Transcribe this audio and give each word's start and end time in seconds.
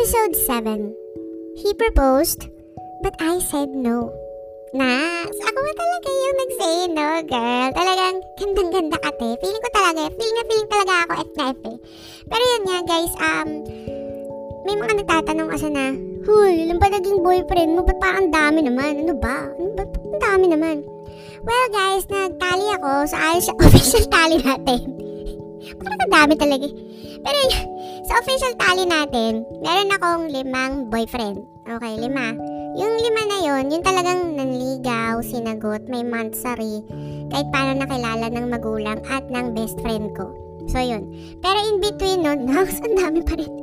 episode 0.00 0.32
7, 0.48 0.96
he 1.60 1.76
proposed, 1.76 2.48
but 3.04 3.12
I 3.20 3.36
said 3.36 3.68
no. 3.68 4.08
Nax, 4.72 5.28
ako 5.28 5.58
ba 5.60 5.72
talaga 5.76 6.08
yung 6.08 6.36
nag-say 6.40 6.76
no, 6.88 7.08
girl? 7.28 7.68
Talagang 7.76 8.16
gandang-ganda 8.40 8.96
ka, 8.96 9.12
te. 9.20 9.28
Feeling 9.44 9.60
ko 9.60 9.70
talaga, 9.76 10.08
feeling 10.16 10.36
na 10.40 10.44
feeling 10.48 10.70
talaga 10.72 10.92
ako 11.04 11.12
F 11.20 11.30
na 11.36 11.46
eh. 11.52 11.76
Pero 12.32 12.42
yun 12.48 12.64
nga, 12.64 12.78
guys, 12.88 13.12
um, 13.20 13.48
may 14.64 14.76
mga 14.80 15.04
nagtatanong 15.04 15.48
kasi 15.52 15.68
na, 15.68 15.92
Huy, 16.24 16.64
ilan 16.64 16.80
ba 16.80 16.88
naging 16.88 17.20
boyfriend 17.20 17.76
mo? 17.76 17.84
Ba't 17.84 18.00
parang 18.00 18.32
dami 18.32 18.64
naman? 18.64 19.04
Ano 19.04 19.12
ba? 19.20 19.52
Ano 19.52 19.68
ba? 19.76 19.84
Ang 19.84 20.22
dami 20.24 20.46
naman. 20.48 20.76
Well, 21.44 21.68
guys, 21.76 22.08
nagtali 22.08 22.72
ako. 22.80 23.04
So, 23.04 23.20
sa 23.20 23.52
official 23.68 24.08
tally 24.08 24.40
natin. 24.40 24.80
parang 25.76 26.00
ang 26.08 26.12
dami 26.24 26.32
talaga. 26.40 26.64
eh. 26.64 26.72
Pero 27.20 27.36
sa 28.10 28.18
official 28.18 28.54
tally 28.58 28.90
natin, 28.90 29.46
meron 29.62 29.94
akong 29.94 30.34
limang 30.34 30.90
boyfriend. 30.90 31.46
Okay, 31.62 31.94
lima. 31.94 32.34
Yung 32.74 32.94
lima 33.06 33.22
na 33.30 33.38
yon, 33.38 33.70
yung 33.70 33.86
talagang 33.86 34.34
nanligaw, 34.34 35.22
sinagot, 35.22 35.86
may 35.86 36.02
monthsary, 36.02 36.82
kahit 37.30 37.46
paano 37.54 37.78
nakilala 37.78 38.26
ng 38.34 38.50
magulang 38.50 38.98
at 39.06 39.22
ng 39.30 39.54
best 39.54 39.78
friend 39.78 40.10
ko. 40.18 40.34
So, 40.66 40.82
yun. 40.82 41.06
Pero 41.38 41.58
in 41.62 41.78
between 41.78 42.26
nun, 42.26 42.50
naks, 42.50 42.82
ang 42.86 42.98
dami 42.98 43.22
pa 43.22 43.38
rin. 43.38 43.54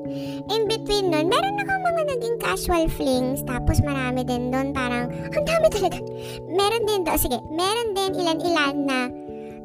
In 0.47 0.63
between 0.71 1.11
nun, 1.11 1.27
meron 1.27 1.59
akong 1.59 1.83
mga 1.83 2.01
naging 2.15 2.37
casual 2.39 2.87
flings, 2.87 3.43
tapos 3.43 3.83
marami 3.83 4.23
din 4.23 4.47
doon 4.47 4.71
parang, 4.71 5.11
ang 5.11 5.43
dami 5.43 5.67
talaga. 5.67 5.99
Meron 6.47 6.87
din 6.87 7.03
doon, 7.03 7.19
sige, 7.19 7.35
meron 7.51 7.91
din 7.91 8.15
ilan-ilan 8.15 8.75
na, 8.87 9.11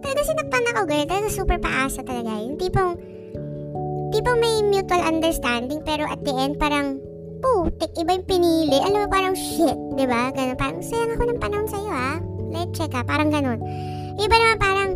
talaga 0.02 0.26
sinaktan 0.26 0.70
ako, 0.74 0.80
girl, 0.90 1.06
talaga 1.06 1.28
super 1.30 1.58
paasa 1.62 2.02
talaga. 2.02 2.42
Yung 2.42 2.58
tipong, 2.58 3.11
tipong 4.12 4.38
may 4.38 4.60
mutual 4.60 5.02
understanding, 5.02 5.80
pero 5.82 6.04
at 6.04 6.20
the 6.22 6.32
end, 6.36 6.60
parang, 6.60 7.00
putik, 7.42 7.90
iba 7.96 8.14
yung 8.14 8.28
pinili. 8.28 8.76
Alam 8.78 9.04
mo, 9.04 9.08
parang 9.08 9.34
shit, 9.34 9.74
di 9.96 10.06
ba? 10.06 10.30
Ganun, 10.30 10.56
parang, 10.60 10.84
sayang 10.84 11.16
ako 11.16 11.22
ng 11.32 11.40
panahon 11.42 11.68
sa'yo, 11.68 11.90
ha? 11.90 12.12
Let's 12.52 12.76
check, 12.76 12.92
ha? 12.92 13.02
Parang 13.02 13.32
ganun. 13.32 13.58
Iba 14.20 14.34
naman 14.36 14.58
parang, 14.60 14.90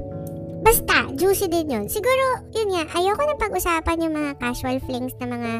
basta, 0.61 1.09
juicy 1.17 1.49
din 1.49 1.73
yun. 1.73 1.85
Siguro, 1.89 2.45
yun 2.53 2.77
nga, 2.77 2.85
ayoko 2.93 3.23
na 3.25 3.37
pag-usapan 3.41 4.05
yung 4.05 4.15
mga 4.15 4.31
casual 4.39 4.79
flings 4.85 5.17
na 5.19 5.27
mga, 5.27 5.53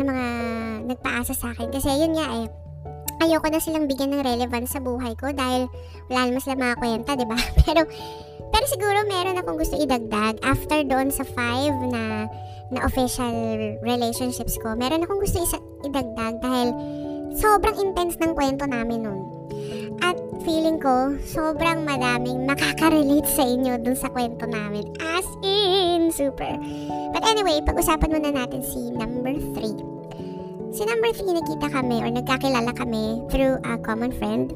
na 0.00 0.02
mga 0.02 0.26
nagpaasa 0.88 1.36
sa 1.36 1.52
akin. 1.52 1.68
Kasi 1.68 1.92
yun 1.92 2.16
nga 2.16 2.26
eh, 2.42 2.48
ayoko 3.22 3.46
na 3.50 3.60
silang 3.60 3.86
bigyan 3.86 4.14
ng 4.14 4.24
relevance 4.24 4.72
sa 4.72 4.80
buhay 4.80 5.12
ko 5.18 5.30
dahil 5.34 5.66
wala 6.08 6.20
naman 6.30 6.42
sila 6.42 6.56
mga 6.56 6.78
kwenta, 6.80 7.10
di 7.18 7.26
ba? 7.26 7.38
Pero, 7.66 7.84
pero 8.48 8.64
siguro 8.64 9.04
meron 9.04 9.36
akong 9.36 9.60
gusto 9.60 9.76
idagdag 9.76 10.40
after 10.40 10.80
doon 10.80 11.12
sa 11.12 11.20
five 11.20 11.76
na 11.92 12.24
na 12.68 12.84
official 12.84 13.32
relationships 13.80 14.60
ko. 14.60 14.76
Meron 14.76 15.04
akong 15.04 15.20
gusto 15.20 15.40
isa 15.40 15.58
idagdag 15.84 16.40
dahil 16.40 16.68
sobrang 17.36 17.76
intense 17.80 18.16
ng 18.20 18.32
kwento 18.36 18.64
namin 18.68 19.04
nun. 19.04 19.20
At 20.04 20.16
feeling 20.46 20.78
ko, 20.78 21.18
sobrang 21.26 21.82
madaming 21.82 22.46
makaka-relate 22.46 23.28
sa 23.28 23.44
inyo 23.44 23.80
dun 23.82 23.96
sa 23.98 24.08
kwento 24.12 24.46
namin. 24.46 24.86
As 25.02 25.26
in, 25.42 26.12
super. 26.14 26.54
But 27.12 27.24
anyway, 27.26 27.60
pag-usapan 27.64 28.14
muna 28.14 28.30
natin 28.32 28.62
si 28.62 28.92
number 28.94 29.34
3. 29.34 30.72
Si 30.72 30.82
number 30.84 31.10
3, 31.10 31.40
nakita 31.40 31.66
kami 31.72 32.04
or 32.04 32.10
nagkakilala 32.12 32.70
kami 32.76 33.24
through 33.32 33.56
a 33.64 33.80
common 33.80 34.12
friend. 34.14 34.52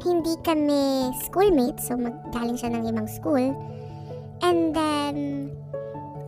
Hindi 0.00 0.36
kami 0.44 1.10
schoolmates, 1.26 1.88
so 1.90 1.96
magaling 1.96 2.56
siya 2.56 2.72
ng 2.72 2.88
ibang 2.88 3.08
school. 3.08 3.52
And 4.44 4.76
then, 4.76 5.48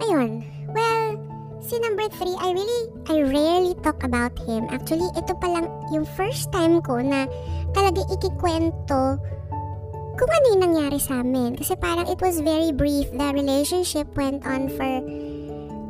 ayun, 0.01 0.56
well, 0.77 1.17
si 1.65 1.81
number 1.81 2.07
3, 2.13 2.37
I 2.37 2.49
really, 2.53 2.83
I 3.09 3.15
rarely 3.25 3.75
talk 3.81 4.05
about 4.05 4.37
him. 4.45 4.69
Actually, 4.69 5.09
ito 5.17 5.33
pa 5.41 5.49
lang 5.49 5.67
yung 5.91 6.05
first 6.05 6.53
time 6.53 6.85
ko 6.85 7.01
na 7.01 7.25
talaga 7.73 8.05
ikikwento 8.13 9.17
kung 10.17 10.31
ano 10.33 10.45
yung 10.53 10.63
nangyari 10.69 11.01
sa 11.01 11.25
amin. 11.25 11.57
Kasi 11.57 11.77
parang 11.81 12.09
it 12.09 12.21
was 12.21 12.41
very 12.45 12.73
brief. 12.73 13.09
The 13.13 13.33
relationship 13.33 14.09
went 14.17 14.45
on 14.45 14.69
for, 14.73 15.01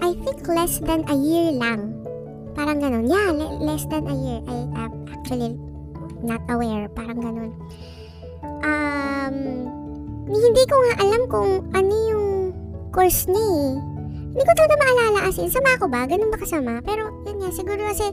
I 0.02 0.10
think, 0.22 0.46
less 0.46 0.78
than 0.78 1.06
a 1.10 1.16
year 1.18 1.50
lang. 1.54 1.94
Parang 2.54 2.80
ganun. 2.80 3.10
Yeah, 3.10 3.30
le- 3.34 3.58
less 3.62 3.84
than 3.90 4.06
a 4.06 4.16
year. 4.16 4.40
I 4.46 4.56
am 4.86 4.92
actually 5.12 5.58
not 6.22 6.42
aware. 6.48 6.88
Parang 6.94 7.20
ganun. 7.20 7.52
Um, 8.64 9.36
hindi 10.26 10.62
ko 10.66 10.74
nga 10.74 10.94
alam 11.04 11.22
kung 11.30 11.50
ano 11.76 11.92
yung 12.10 12.26
course 12.90 13.28
niya 13.28 13.46
eh. 13.46 13.95
Hindi 14.36 14.44
ko 14.44 14.52
talaga 14.52 14.76
maalala 14.76 15.20
as 15.32 15.40
in, 15.40 15.48
sama 15.48 15.80
ko 15.80 15.88
ba? 15.88 16.04
Ganun 16.04 16.28
ba 16.28 16.36
kasama? 16.36 16.84
Pero, 16.84 17.08
yun 17.24 17.40
nga, 17.40 17.48
siguro 17.56 17.80
kasi, 17.88 18.04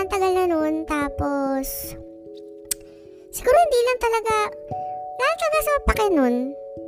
ang 0.00 0.08
tagal 0.08 0.32
na 0.32 0.48
nun, 0.48 0.88
tapos, 0.88 1.92
siguro 3.28 3.52
hindi 3.52 3.80
lang 3.84 3.98
talaga, 4.00 4.36
wala 5.20 5.32
talaga 5.36 5.58
sa 5.60 5.72
pake 5.84 6.06
nun. 6.16 6.34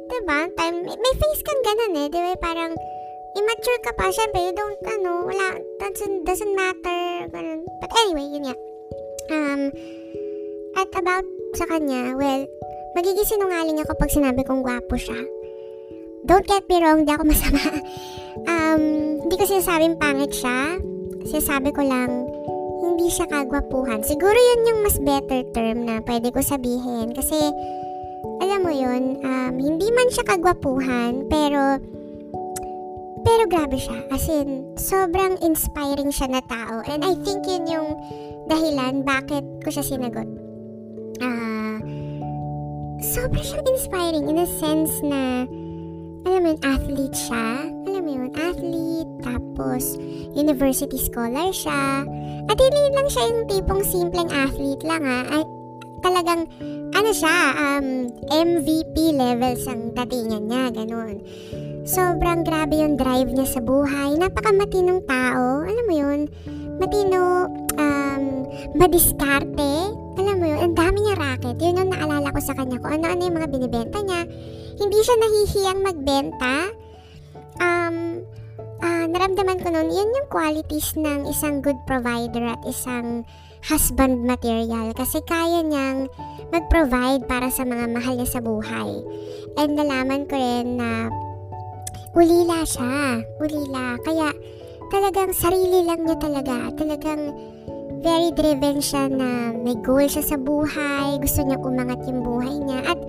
Diba? 0.09 0.49
Time, 0.57 0.89
may, 0.89 0.97
may 0.97 1.15
face 1.21 1.45
kang 1.45 1.61
ganun 1.69 2.01
eh, 2.01 2.09
diba? 2.09 2.33
Parang, 2.41 2.73
immature 3.37 3.81
ka 3.85 3.93
pa, 3.93 4.09
syempre, 4.09 4.41
you 4.41 4.57
don't, 4.57 4.81
ano, 4.89 5.29
wala, 5.29 5.61
doesn't, 5.77 6.25
doesn't 6.25 6.57
matter, 6.57 7.29
ganun. 7.29 7.61
But 7.85 7.93
anyway, 8.09 8.25
yun 8.25 8.49
nga. 8.49 8.57
Um, 9.37 9.61
at 10.81 10.89
about 10.97 11.29
sa 11.61 11.69
kanya, 11.69 12.17
well, 12.17 12.49
magiging 12.97 13.29
sinungaling 13.29 13.85
ako 13.85 14.01
pag 14.01 14.09
sinabi 14.09 14.41
kong 14.49 14.65
gwapo 14.65 14.97
siya. 14.97 15.21
Don't 16.25 16.49
get 16.49 16.65
me 16.73 16.81
wrong, 16.81 17.05
di 17.05 17.13
ako 17.13 17.29
masama. 17.29 17.61
um, 18.45 18.83
hindi 19.25 19.35
ko 19.41 19.45
sinasabing 19.49 19.97
pangit 19.97 20.37
siya. 20.37 20.77
Sinasabi 21.27 21.73
ko 21.73 21.83
lang, 21.83 22.29
hindi 22.85 23.09
siya 23.11 23.27
kagwapuhan. 23.29 24.01
Siguro 24.07 24.37
yun 24.37 24.69
yung 24.69 24.81
mas 24.85 24.97
better 25.01 25.43
term 25.53 25.85
na 25.85 26.01
pwede 26.05 26.31
ko 26.31 26.41
sabihin. 26.41 27.13
Kasi, 27.13 27.37
alam 28.41 28.61
mo 28.65 28.73
yun, 28.73 29.21
um, 29.21 29.55
hindi 29.59 29.89
man 29.93 30.09
siya 30.09 30.25
kagwapuhan, 30.25 31.29
pero, 31.29 31.83
pero 33.27 33.43
grabe 33.51 33.77
siya. 33.77 34.01
As 34.09 34.25
in, 34.31 34.77
sobrang 34.81 35.37
inspiring 35.45 36.09
siya 36.09 36.31
na 36.31 36.43
tao. 36.47 36.81
And 36.87 37.05
I 37.05 37.19
think 37.21 37.45
yun 37.45 37.69
yung 37.69 37.89
dahilan 38.47 39.03
bakit 39.03 39.45
ko 39.61 39.69
siya 39.69 39.85
sinagot. 39.85 40.29
Ah, 41.21 41.83
sobrang 43.03 43.45
siyang 43.45 43.67
inspiring 43.67 44.25
in 44.31 44.41
a 44.41 44.49
sense 44.49 44.95
na, 45.03 45.45
alam 46.25 46.41
mo 46.43 46.49
yun, 46.55 46.61
athlete 46.63 47.19
siya. 47.19 47.76
Yun, 48.07 48.31
athlete, 48.39 49.13
tapos 49.27 49.99
university 50.39 50.99
scholar 51.03 51.51
siya. 51.51 52.07
At 52.47 52.57
hindi 52.57 52.83
lang 52.95 53.09
siya 53.11 53.25
yung 53.27 53.43
tipong 53.51 53.83
simpleng 53.83 54.31
athlete 54.31 54.87
lang 54.87 55.03
ha. 55.03 55.27
Ay, 55.27 55.43
talagang, 56.07 56.47
ano 56.95 57.11
siya, 57.11 57.37
um, 57.59 58.07
MVP 58.31 58.95
levels 59.19 59.67
ang 59.67 59.91
datingan 59.91 60.47
niya, 60.47 60.71
ganun. 60.71 61.19
Sobrang 61.87 62.47
grabe 62.47 62.79
yung 62.79 62.95
drive 62.95 63.31
niya 63.31 63.47
sa 63.47 63.61
buhay. 63.63 64.19
Napakamatinong 64.19 65.07
tao. 65.07 65.63
Alam 65.67 65.85
mo 65.87 65.95
yun, 65.95 66.21
matino, 66.79 67.51
um, 67.79 68.23
madiskarte. 68.79 69.95
Alam 70.17 70.37
mo 70.39 70.47
yun, 70.47 70.61
ang 70.63 70.75
dami 70.75 70.99
niya 71.03 71.15
racket. 71.19 71.59
Yun 71.59 71.79
yung 71.83 71.91
naalala 71.91 72.31
ko 72.31 72.41
sa 72.43 72.55
kanya 72.55 72.79
kung 72.79 73.03
ano-ano 73.03 73.23
yung 73.23 73.37
mga 73.39 73.51
binibenta 73.51 73.99
niya. 74.03 74.23
Hindi 74.79 74.99
siya 75.03 75.17
nahihiyang 75.19 75.81
magbenta. 75.83 76.86
Um, 77.59 78.23
ah, 78.85 79.07
naramdaman 79.09 79.63
ko 79.63 79.73
noon, 79.73 79.89
yun 79.91 80.17
yung 80.17 80.29
qualities 80.29 80.95
ng 80.97 81.29
isang 81.31 81.65
good 81.65 81.79
provider 81.89 82.45
at 82.45 82.61
isang 82.69 83.25
husband 83.67 84.23
material 84.23 84.95
kasi 84.95 85.19
kaya 85.27 85.59
niyang 85.67 86.07
mag-provide 86.55 87.27
para 87.27 87.51
sa 87.51 87.67
mga 87.67 87.91
mahal 87.91 88.15
niya 88.15 88.39
sa 88.39 88.41
buhay. 88.45 89.03
And 89.59 89.75
nalaman 89.75 90.31
ko 90.31 90.39
rin 90.39 90.79
na 90.79 91.11
ulila 92.17 92.63
siya. 92.63 93.21
Ulila. 93.43 93.99
Kaya 94.07 94.31
talagang 94.89 95.35
sarili 95.35 95.83
lang 95.83 96.07
niya 96.07 96.17
talaga. 96.17 96.71
Talagang 96.79 97.35
very 98.01 98.31
driven 98.33 98.79
siya 98.79 99.11
na 99.11 99.51
may 99.53 99.75
goal 99.83 100.07
siya 100.07 100.23
sa 100.23 100.39
buhay. 100.39 101.19
Gusto 101.19 101.43
niya 101.43 101.59
umangat 101.61 102.01
yung 102.07 102.23
buhay 102.23 102.57
niya. 102.63 102.95
At 102.95 103.01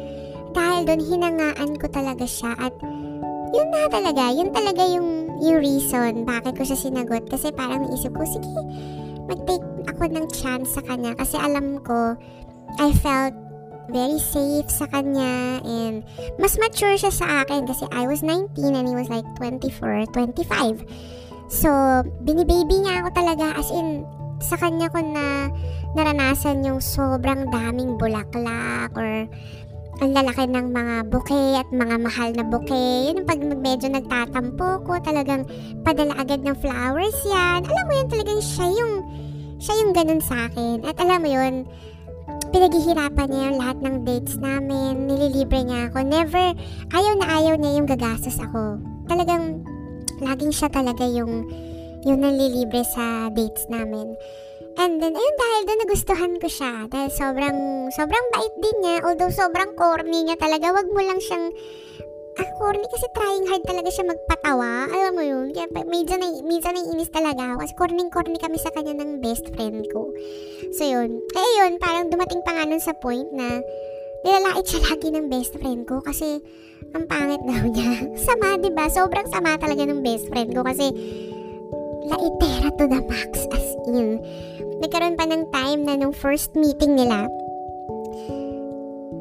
dahil 0.57 0.89
doon, 0.89 1.01
hinangaan 1.05 1.71
ko 1.77 1.85
talaga 1.87 2.25
siya. 2.25 2.57
At 2.57 2.73
yun 3.53 3.67
na 3.71 3.87
talaga. 3.87 4.23
Yun 4.33 4.49
talaga 4.51 4.83
yung, 4.87 5.39
yung 5.39 5.59
reason 5.61 6.25
bakit 6.27 6.55
ko 6.57 6.63
siya 6.63 6.79
sinagot. 6.79 7.27
Kasi 7.29 7.51
parang 7.53 7.87
naisip 7.87 8.11
ko, 8.11 8.23
sige, 8.25 8.51
mag-take 9.27 9.67
ako 9.87 10.03
ng 10.11 10.27
chance 10.31 10.75
sa 10.75 10.81
kanya. 10.83 11.13
Kasi 11.15 11.35
alam 11.39 11.79
ko, 11.83 12.15
I 12.77 12.91
felt 12.97 13.35
very 13.87 14.19
safe 14.19 14.67
sa 14.67 14.83
kanya 14.91 15.63
and 15.63 16.03
mas 16.35 16.59
mature 16.59 16.99
siya 16.99 17.11
sa 17.11 17.43
akin 17.43 17.63
kasi 17.63 17.87
I 17.95 18.03
was 18.03 18.19
19 18.19 18.51
and 18.75 18.83
he 18.83 18.95
was 18.95 19.07
like 19.07 19.23
24, 19.39 20.11
25. 20.11 20.83
So, 21.47 21.71
binibaby 22.27 22.83
niya 22.83 22.99
ako 22.99 23.09
talaga 23.15 23.55
as 23.55 23.71
in 23.71 24.03
sa 24.43 24.59
kanya 24.59 24.91
ko 24.91 24.99
na 24.99 25.49
naranasan 25.95 26.67
yung 26.67 26.83
sobrang 26.83 27.47
daming 27.49 27.95
bulaklak 27.95 28.91
or 28.93 29.25
ang 29.97 30.13
lalaki 30.13 30.45
ng 30.45 30.67
mga 30.69 30.95
bouquet 31.09 31.57
at 31.57 31.67
mga 31.73 31.95
mahal 31.97 32.29
na 32.37 32.45
bouquet. 32.45 33.09
Yun 33.09 33.25
pag 33.25 33.41
medyo 33.41 33.89
nagtatampo 33.89 34.85
ko, 34.85 34.93
talagang 35.01 35.49
padala 35.81 36.13
agad 36.21 36.45
ng 36.45 36.53
flowers 36.61 37.17
yan. 37.25 37.65
Alam 37.65 37.85
mo 37.89 37.93
yun, 37.97 38.07
talagang 38.09 38.41
siya 38.41 38.67
yung, 38.69 38.93
siya 39.57 39.73
yung 39.81 39.91
ganun 39.97 40.21
sa 40.21 40.45
akin. 40.45 40.85
At 40.85 41.01
alam 41.01 41.25
mo 41.25 41.29
yun, 41.33 41.65
pinaghihirapan 42.53 43.27
niya 43.29 43.43
yung 43.49 43.59
lahat 43.59 43.77
ng 43.81 43.95
dates 44.05 44.37
namin. 44.37 45.09
Nililibre 45.09 45.65
niya 45.65 45.89
ako. 45.89 45.97
Never, 46.05 46.45
ayaw 46.93 47.13
na 47.17 47.27
ayaw 47.33 47.53
niya 47.57 47.71
yung 47.81 47.87
gagastos 47.89 48.37
ako. 48.37 48.77
Talagang, 49.09 49.65
laging 50.21 50.53
siya 50.53 50.69
talaga 50.69 51.09
yung, 51.09 51.49
yung 52.05 52.21
nalilibre 52.21 52.85
sa 52.85 53.33
dates 53.33 53.65
namin. 53.65 54.13
And 54.77 55.01
then, 55.01 55.17
ayun, 55.17 55.35
dahil 55.41 55.61
doon 55.65 55.79
nagustuhan 55.89 56.33
ko 56.37 56.47
siya. 56.47 56.85
Dahil 56.85 57.09
sobrang, 57.09 57.89
sobrang 57.89 58.25
bait 58.29 58.53
din 58.61 58.77
niya. 58.85 59.01
Although 59.01 59.33
sobrang 59.33 59.73
corny 59.73 60.21
niya 60.21 60.37
talaga. 60.37 60.69
Wag 60.69 60.85
mo 60.93 61.01
lang 61.01 61.17
siyang, 61.17 61.49
ah, 62.37 62.49
corny 62.61 62.85
kasi 62.85 63.09
trying 63.09 63.49
hard 63.49 63.65
talaga 63.65 63.89
siya 63.89 64.05
magpatawa. 64.05 64.85
Alam 64.93 65.13
mo 65.17 65.23
yun? 65.25 65.49
Kaya 65.49 65.65
minsan 65.89 66.21
na, 66.21 66.29
minsan 66.45 66.77
na 66.77 66.85
inis 66.93 67.09
talaga 67.09 67.41
ako. 67.41 67.65
Kasi 67.65 67.73
corny-corny 67.73 68.37
kami 68.37 68.57
sa 68.61 68.69
kanya 68.69 69.01
ng 69.01 69.17
best 69.17 69.49
friend 69.49 69.81
ko. 69.89 70.13
So 70.77 70.85
yun. 70.85 71.25
Kaya 71.33 71.49
yun, 71.65 71.81
parang 71.81 72.13
dumating 72.13 72.45
pa 72.45 72.53
nga 72.53 72.69
nun 72.69 72.81
sa 72.81 72.93
point 72.93 73.33
na 73.33 73.57
nilalait 74.21 74.65
siya 74.65 74.81
lagi 74.93 75.09
ng 75.09 75.25
best 75.25 75.57
friend 75.57 75.89
ko 75.89 76.05
kasi 76.05 76.37
ang 76.93 77.09
pangit 77.09 77.41
daw 77.41 77.65
niya. 77.65 78.05
sama, 78.29 78.61
ba? 78.61 78.85
Sobrang 78.93 79.25
sama 79.33 79.57
talaga 79.57 79.89
ng 79.89 80.05
best 80.05 80.29
friend 80.29 80.53
ko 80.53 80.61
kasi 80.61 80.93
laitera 82.07 82.69
to 82.77 82.85
the 82.87 83.01
max 83.03 83.31
as 83.51 83.67
in 83.91 84.15
nagkaroon 84.81 85.17
pa 85.17 85.25
ng 85.25 85.43
time 85.49 85.81
na 85.85 85.93
nung 85.97 86.13
first 86.13 86.53
meeting 86.53 86.97
nila, 86.97 87.29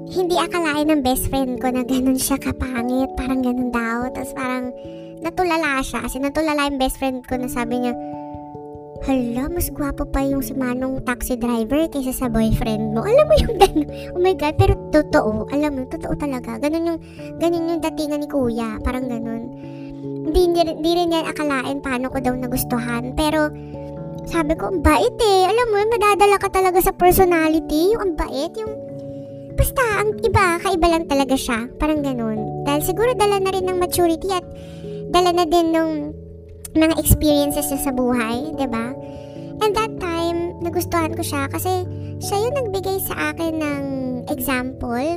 hindi 0.06 0.38
akalain 0.38 0.88
ng 0.88 1.02
best 1.02 1.28
friend 1.28 1.58
ko 1.58 1.68
na 1.68 1.82
ganun 1.82 2.18
siya 2.18 2.38
kapangit, 2.38 3.10
parang 3.18 3.42
ganun 3.42 3.74
daw. 3.74 4.06
Tapos 4.14 4.32
parang 4.32 4.70
natulala 5.20 5.82
siya 5.82 6.06
kasi 6.06 6.22
natulala 6.22 6.70
yung 6.70 6.78
best 6.78 6.96
friend 7.02 7.26
ko 7.26 7.34
na 7.36 7.50
sabi 7.50 7.82
niya, 7.82 7.94
Hala, 9.04 9.52
mas 9.52 9.68
gwapo 9.68 10.08
pa 10.08 10.24
yung 10.24 10.40
si 10.40 10.56
Manong 10.56 11.04
taxi 11.04 11.36
driver 11.36 11.84
kaysa 11.92 12.16
sa 12.16 12.26
boyfriend 12.32 12.96
mo. 12.96 13.04
Alam 13.04 13.28
mo 13.28 13.34
yung 13.38 13.56
ganun. 13.62 13.88
Oh 14.16 14.20
my 14.24 14.32
God, 14.32 14.56
pero 14.56 14.72
totoo. 14.88 15.46
Alam 15.52 15.70
mo, 15.76 15.80
totoo 15.86 16.16
talaga. 16.16 16.56
Ganun 16.56 16.90
yung, 16.90 17.00
ganun 17.36 17.70
yung 17.76 17.82
datingan 17.84 18.24
ni 18.24 18.28
kuya. 18.30 18.80
Parang 18.80 19.04
ganun. 19.06 19.52
Hindi, 20.26 20.40
hindi, 20.48 20.60
hindi 20.64 20.90
rin 20.96 21.12
yan 21.12 21.28
akalain 21.28 21.78
paano 21.84 22.08
ko 22.08 22.18
daw 22.24 22.34
nagustuhan. 22.34 23.12
Pero, 23.12 23.52
sabi 24.26 24.58
ko, 24.58 24.74
ang 24.74 24.82
bait 24.82 25.16
eh. 25.22 25.42
Alam 25.46 25.66
mo, 25.70 25.78
madadala 25.86 26.36
ka 26.42 26.50
talaga 26.50 26.82
sa 26.82 26.90
personality. 26.90 27.94
Yung 27.94 28.02
ang 28.02 28.12
bait, 28.18 28.52
yung... 28.58 28.74
Basta, 29.56 29.82
ang 30.02 30.18
iba, 30.20 30.60
kaiba 30.60 30.86
lang 30.90 31.06
talaga 31.06 31.38
siya. 31.38 31.70
Parang 31.78 32.02
ganun. 32.02 32.66
Dahil 32.66 32.82
siguro 32.82 33.14
dala 33.14 33.40
na 33.40 33.54
rin 33.54 33.64
ng 33.64 33.78
maturity 33.78 34.28
at 34.34 34.44
dala 35.14 35.30
na 35.32 35.46
din 35.46 35.72
ng 35.72 35.90
mga 36.76 36.94
experiences 37.00 37.70
niya 37.72 37.80
sa 37.80 37.92
buhay, 37.94 38.52
ba? 38.52 38.58
Diba? 38.60 38.86
And 39.64 39.72
that 39.72 39.92
time, 39.96 40.60
nagustuhan 40.60 41.16
ko 41.16 41.24
siya 41.24 41.48
kasi 41.48 41.88
siya 42.20 42.36
yung 42.44 42.56
nagbigay 42.60 43.00
sa 43.00 43.32
akin 43.32 43.54
ng 43.56 43.82
example 44.28 45.08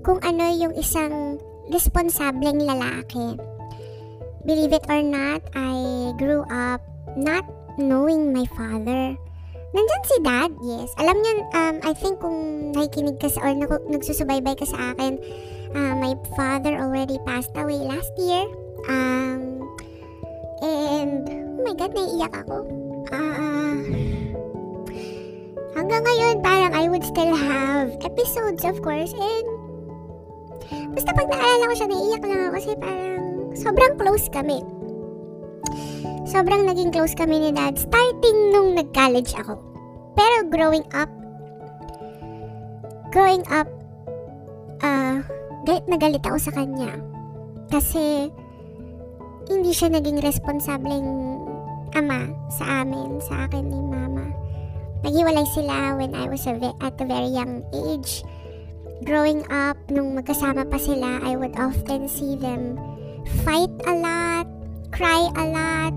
kung 0.00 0.18
ano 0.24 0.48
yung 0.56 0.72
isang 0.78 1.36
responsableng 1.68 2.64
lalaki. 2.64 3.36
Believe 4.48 4.72
it 4.72 4.88
or 4.88 5.04
not, 5.04 5.44
I 5.52 6.10
grew 6.16 6.42
up 6.48 6.80
not 7.14 7.44
knowing 7.78 8.32
my 8.32 8.44
father. 8.52 9.16
Nandyan 9.72 10.02
si 10.04 10.16
dad, 10.20 10.52
yes. 10.60 10.92
Alam 11.00 11.16
niyo, 11.24 11.32
um, 11.56 11.76
I 11.80 11.92
think 11.96 12.20
kung 12.20 12.70
nakikinig 12.76 13.16
ka 13.16 13.32
sa, 13.32 13.40
or 13.40 13.56
nag- 13.56 13.88
nagsusubaybay 13.88 14.52
ka 14.60 14.68
sa 14.68 14.92
akin, 14.92 15.16
uh, 15.72 15.96
my 15.96 16.12
father 16.36 16.76
already 16.76 17.16
passed 17.24 17.56
away 17.56 17.80
last 17.80 18.12
year. 18.20 18.44
Um, 18.84 19.64
and, 20.60 21.24
oh 21.24 21.62
my 21.64 21.72
God, 21.72 21.96
naiiyak 21.96 22.36
ako. 22.36 22.68
Uh, 23.16 23.80
hanggang 25.72 26.02
ngayon, 26.04 26.36
parang 26.44 26.72
I 26.76 26.92
would 26.92 27.04
still 27.08 27.32
have 27.32 27.96
episodes, 28.04 28.68
of 28.68 28.76
course, 28.84 29.16
and 29.16 29.46
basta 30.92 31.16
pag 31.16 31.28
naalala 31.32 31.72
ko 31.72 31.74
siya, 31.80 31.88
naiiyak 31.88 32.22
lang 32.28 32.40
ako 32.44 32.52
kasi 32.60 32.70
parang 32.76 33.24
sobrang 33.56 33.94
close 33.96 34.28
kami 34.28 34.60
sobrang 36.32 36.64
naging 36.64 36.88
close 36.88 37.12
kami 37.12 37.36
ni 37.36 37.50
dad 37.52 37.76
starting 37.76 38.56
nung 38.56 38.72
nag-college 38.72 39.36
ako. 39.36 39.60
Pero 40.16 40.48
growing 40.48 40.86
up, 40.96 41.12
growing 43.12 43.44
up, 43.52 43.68
uh, 44.80 45.20
galit 45.68 45.84
na 45.84 46.00
ako 46.00 46.38
sa 46.40 46.52
kanya. 46.56 46.96
Kasi, 47.68 48.32
hindi 49.52 49.76
siya 49.76 49.92
naging 49.92 50.24
responsableng 50.24 51.36
ama 51.92 52.32
sa 52.48 52.80
amin, 52.80 53.20
sa 53.20 53.44
akin 53.44 53.68
ni 53.68 53.80
mama. 53.84 54.32
Naghiwalay 55.04 55.44
sila 55.52 56.00
when 56.00 56.16
I 56.16 56.32
was 56.32 56.48
a 56.48 56.56
ve- 56.56 56.80
at 56.80 56.96
a 56.96 57.04
very 57.04 57.28
young 57.28 57.60
age. 57.76 58.24
Growing 59.04 59.44
up, 59.52 59.76
nung 59.92 60.16
magkasama 60.16 60.64
pa 60.64 60.80
sila, 60.80 61.20
I 61.20 61.36
would 61.36 61.58
often 61.60 62.08
see 62.08 62.40
them 62.40 62.80
fight 63.44 63.72
a 63.84 63.94
lot, 64.00 64.48
cry 64.94 65.28
a 65.36 65.44
lot, 65.52 65.91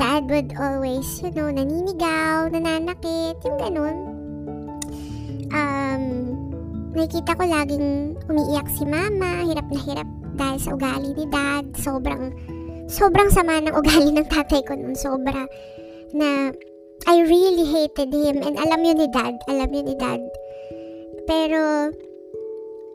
dad 0.00 0.24
would 0.32 0.56
always, 0.56 1.20
you 1.20 1.28
know, 1.36 1.52
naninigaw, 1.52 2.48
nananakit, 2.48 3.36
yung 3.44 3.58
ganun. 3.60 3.96
Um, 5.52 6.04
nakikita 6.96 7.36
ko 7.36 7.44
laging 7.44 8.16
umiiyak 8.24 8.64
si 8.72 8.88
mama, 8.88 9.44
hirap 9.44 9.68
na 9.68 9.80
hirap 9.84 10.08
dahil 10.40 10.56
sa 10.56 10.72
ugali 10.72 11.12
ni 11.12 11.28
dad. 11.28 11.68
Sobrang, 11.76 12.32
sobrang 12.88 13.28
sama 13.28 13.60
ng 13.60 13.76
ugali 13.76 14.08
ng 14.08 14.24
tatay 14.24 14.64
ko 14.64 14.72
nun. 14.72 14.96
Sobra 14.96 15.44
na 16.16 16.48
I 17.04 17.16
really 17.28 17.68
hated 17.68 18.08
him 18.08 18.40
and 18.40 18.56
alam 18.56 18.80
yun 18.80 19.04
ni 19.04 19.08
dad, 19.12 19.36
alam 19.52 19.68
yun 19.68 19.84
ni 19.84 19.96
dad. 20.00 20.24
Pero, 21.28 21.92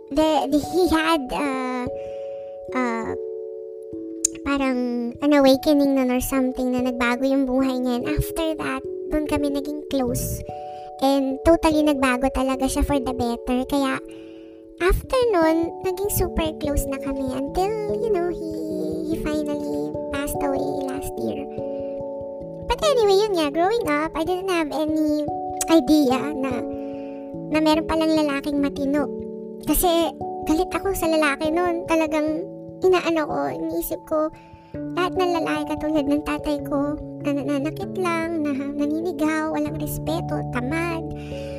the, 0.10 0.30
the, 0.50 0.58
he 0.58 0.84
had, 0.90 1.24
uh, 1.30 1.86
uh, 2.74 3.14
parang 4.46 5.12
an 5.26 5.32
awakening 5.34 5.98
nun 5.98 6.14
or 6.14 6.22
something 6.22 6.70
na 6.70 6.86
nagbago 6.86 7.26
yung 7.26 7.50
buhay 7.50 7.82
niya. 7.82 8.06
And 8.06 8.08
after 8.14 8.48
that, 8.62 8.82
doon 9.10 9.26
kami 9.26 9.50
naging 9.50 9.82
close. 9.90 10.40
And 11.02 11.42
totally 11.44 11.82
nagbago 11.82 12.30
talaga 12.32 12.70
siya 12.70 12.86
for 12.86 13.02
the 13.02 13.12
better. 13.12 13.60
Kaya, 13.66 13.98
after 14.80 15.22
nun, 15.34 15.74
naging 15.82 16.12
super 16.14 16.54
close 16.62 16.86
na 16.88 17.02
kami 17.02 17.26
until, 17.34 17.74
you 18.00 18.14
know, 18.14 18.30
he, 18.30 18.52
he 19.10 19.16
finally 19.26 19.92
passed 20.14 20.40
away 20.40 20.64
last 20.88 21.12
year. 21.20 21.42
But 22.70 22.80
anyway, 22.86 23.18
yun 23.18 23.34
nga, 23.36 23.50
growing 23.50 23.86
up, 23.90 24.14
I 24.14 24.24
didn't 24.24 24.54
have 24.54 24.70
any 24.72 25.26
idea 25.74 26.22
na 26.38 26.54
na 27.50 27.60
meron 27.62 27.90
palang 27.90 28.14
lalaking 28.14 28.62
matino. 28.62 29.10
Kasi 29.66 30.14
galit 30.46 30.70
ako 30.70 30.94
sa 30.94 31.10
lalaki 31.10 31.50
noon. 31.50 31.90
Talagang 31.90 32.55
inaano 32.86 33.22
ko, 33.26 33.40
iniisip 33.50 34.02
ko, 34.06 34.30
lahat 34.96 35.14
ng 35.16 35.32
lalaki 35.42 35.64
katulad 35.72 36.06
ng 36.06 36.24
tatay 36.28 36.58
ko, 36.68 37.00
na 37.26 37.30
nananakit 37.34 37.92
lang, 37.98 38.46
na 38.46 38.52
naninigaw, 38.54 39.56
walang 39.56 39.80
respeto, 39.82 40.44
tamad, 40.54 41.04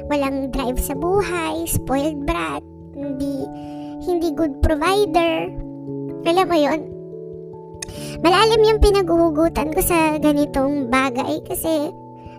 walang 0.06 0.52
drive 0.54 0.78
sa 0.78 0.94
buhay, 0.94 1.66
spoiled 1.66 2.22
brat, 2.22 2.62
hindi, 2.94 3.42
hindi 4.04 4.30
good 4.36 4.60
provider. 4.62 5.50
Alam 6.26 6.46
mo 6.46 6.56
yon 6.58 6.80
Malalim 8.20 8.62
yung 8.64 8.80
pinaghuhugutan 8.80 9.70
ko 9.76 9.80
sa 9.84 10.16
ganitong 10.16 10.88
bagay 10.88 11.38
kasi 11.44 11.92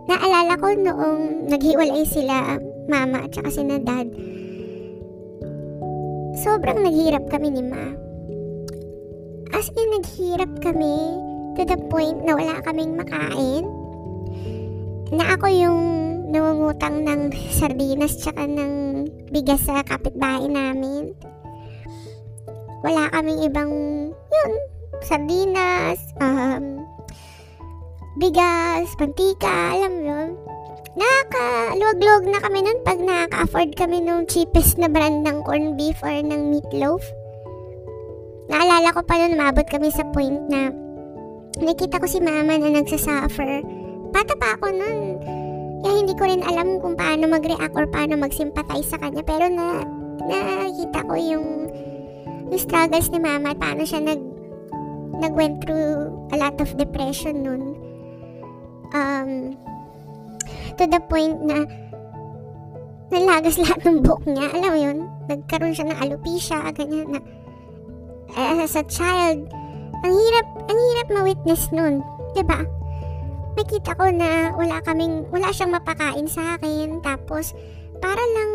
naalala 0.10 0.58
ko 0.58 0.74
noong 0.74 1.48
naghiwalay 1.48 2.04
sila 2.04 2.58
mama 2.88 3.28
at 3.28 3.32
saka 3.36 3.50
si 3.52 3.62
dad. 3.64 4.08
Sobrang 6.42 6.82
naghirap 6.82 7.30
kami 7.30 7.54
ni 7.54 7.64
ma 7.66 8.07
As 9.56 9.72
in, 9.72 9.90
naghirap 9.96 10.52
kami 10.60 10.96
to 11.56 11.62
the 11.64 11.78
point 11.88 12.20
na 12.28 12.36
wala 12.36 12.60
kaming 12.64 13.00
makain. 13.00 13.64
Na 15.16 15.36
ako 15.40 15.48
yung 15.48 15.82
nangungutang 16.28 17.08
ng 17.08 17.32
sardinas 17.56 18.20
tsaka 18.20 18.44
ng 18.44 19.08
bigas 19.32 19.64
sa 19.64 19.80
kapitbahay 19.88 20.52
namin. 20.52 21.16
Wala 22.84 23.08
kaming 23.16 23.48
ibang, 23.48 23.72
yun, 24.12 24.52
sardinas, 25.02 26.00
um, 26.20 26.84
bigas, 28.20 28.92
pantika, 29.00 29.80
alam 29.80 29.92
mo 29.96 30.02
yun. 30.04 30.30
Nakaka-luwag-luwag 30.98 32.26
na 32.26 32.40
kami 32.42 32.60
nun 32.66 32.80
pag 32.82 32.98
nakaka-afford 32.98 33.72
kami 33.78 34.02
ng 34.02 34.26
cheapest 34.26 34.82
na 34.82 34.90
brand 34.90 35.22
ng 35.24 35.46
corned 35.46 35.78
beef 35.78 36.02
or 36.02 36.10
ng 36.10 36.50
meatloaf. 36.50 37.06
Naalala 38.48 38.96
ko 38.96 39.02
pa 39.04 39.20
noon, 39.20 39.36
umabot 39.36 39.68
kami 39.68 39.92
sa 39.92 40.08
point 40.16 40.40
na 40.48 40.72
nakita 41.60 42.00
ko 42.00 42.08
si 42.08 42.24
mama 42.24 42.56
na 42.56 42.80
nagsasuffer. 42.80 43.64
Bata 44.16 44.34
pa 44.40 44.56
ako 44.56 44.72
noon. 44.72 45.20
Kaya 45.84 45.94
hindi 46.04 46.14
ko 46.16 46.24
rin 46.26 46.42
alam 46.42 46.80
kung 46.82 46.96
paano 46.98 47.30
mag-react 47.30 47.76
or 47.76 47.86
paano 47.92 48.18
mag-sympathize 48.18 48.88
sa 48.88 48.98
kanya. 48.98 49.22
Pero 49.22 49.46
na, 49.52 49.84
nakikita 50.26 51.00
ko 51.06 51.14
yung 51.20 51.48
yung 52.48 52.62
struggles 52.62 53.12
ni 53.12 53.20
mama 53.20 53.52
at 53.52 53.60
paano 53.60 53.84
siya 53.84 54.00
nag 54.00 54.22
nag-went 55.20 55.60
through 55.60 56.08
a 56.32 56.38
lot 56.40 56.56
of 56.64 56.70
depression 56.80 57.44
nun. 57.44 57.76
Um, 58.96 59.60
to 60.80 60.88
the 60.88 61.02
point 61.12 61.44
na 61.44 61.68
nalagas 63.12 63.60
lahat 63.64 63.84
ng 63.84 64.00
buhok 64.06 64.24
niya. 64.24 64.48
Alam 64.56 64.72
mo 64.72 64.80
yun? 64.80 64.98
Nagkaroon 65.28 65.76
siya 65.76 65.92
ng 65.92 66.00
alopecia, 66.00 66.60
ganyan 66.72 67.18
na. 67.18 67.22
As 68.36 68.76
a 68.76 68.84
child, 68.88 69.48
ang 70.04 70.14
hirap, 70.14 70.48
ang 70.68 70.78
hirap 70.78 71.08
ma-witness 71.14 71.72
nun. 71.72 72.04
ba? 72.04 72.34
Diba? 72.36 72.60
Nakita 73.58 73.98
ko 73.98 74.06
na 74.14 74.54
wala 74.54 74.78
kaming, 74.86 75.26
wala 75.34 75.50
siyang 75.50 75.74
mapakain 75.74 76.30
sa 76.30 76.60
akin. 76.60 77.02
Tapos, 77.02 77.58
para 77.98 78.22
lang, 78.22 78.52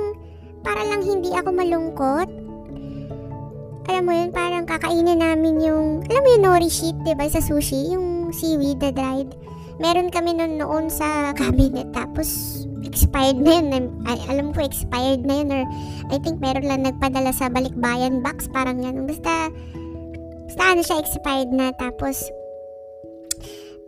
para 0.63 0.83
lang 0.87 1.03
hindi 1.03 1.35
ako 1.35 1.51
malungkot. 1.51 2.29
Alam 3.91 4.05
mo 4.07 4.13
yun, 4.15 4.31
parang 4.31 4.63
kakainin 4.63 5.19
namin 5.19 5.59
yung, 5.59 6.07
alam 6.07 6.23
mo 6.23 6.29
yung 6.31 6.45
nori 6.47 6.71
sheet, 6.71 6.95
diba, 7.03 7.27
sa 7.27 7.43
sushi, 7.43 7.91
yung 7.91 8.31
seaweed 8.31 8.79
na 8.79 8.95
dried. 8.95 9.35
Meron 9.83 10.15
kami 10.15 10.39
nun 10.39 10.63
noon 10.63 10.87
sa 10.87 11.07
cabinet, 11.41 11.91
tapos 11.91 12.62
expired 12.85 13.39
na 13.39 13.59
yun. 13.59 13.91
Alam 14.07 14.53
ko, 14.53 14.63
expired 14.63 15.23
na 15.25 15.35
yun, 15.43 15.49
or 15.51 15.65
I 16.13 16.17
think 16.21 16.43
meron 16.43 16.67
lang 16.67 16.83
nagpadala 16.85 17.31
sa 17.33 17.49
balikbayan 17.49 18.21
box, 18.21 18.47
parang 18.51 18.83
yan. 18.83 19.07
Basta, 19.07 19.51
basta 20.51 20.63
ano 20.63 20.81
siya, 20.85 21.01
expired 21.01 21.51
na, 21.51 21.73
tapos, 21.75 22.29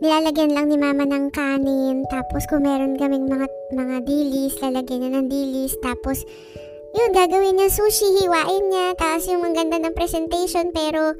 nilalagyan 0.03 0.51
lang 0.51 0.67
ni 0.67 0.77
mama 0.77 1.07
ng 1.07 1.31
kanin. 1.31 2.03
Tapos 2.11 2.43
kung 2.45 2.67
meron 2.67 2.99
kaming 2.99 3.27
mga, 3.27 3.47
mga 3.73 3.97
dilis, 4.03 4.55
lalagyan 4.59 4.99
niya 5.01 5.11
ng 5.17 5.27
dilis. 5.31 5.73
Tapos, 5.79 6.21
yun, 6.95 7.11
gagawin 7.11 7.59
niya 7.59 7.71
sushi, 7.71 8.23
hiwain 8.23 8.65
niya. 8.71 8.95
Tapos 8.95 9.27
yung 9.27 9.43
ang 9.43 9.55
ganda 9.55 9.79
ng 9.79 9.95
presentation. 9.95 10.71
Pero, 10.75 11.15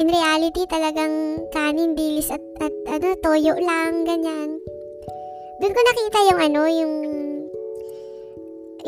in 0.00 0.08
reality, 0.08 0.64
talagang 0.68 1.44
kanin, 1.52 1.96
dilis 1.96 2.28
at, 2.32 2.42
at 2.60 2.74
ano, 2.88 3.16
toyo 3.20 3.56
lang, 3.56 4.04
ganyan. 4.04 4.60
Doon 5.60 5.76
ko 5.76 5.80
nakita 5.84 6.18
yung 6.32 6.40
ano, 6.40 6.60
yung, 6.66 6.94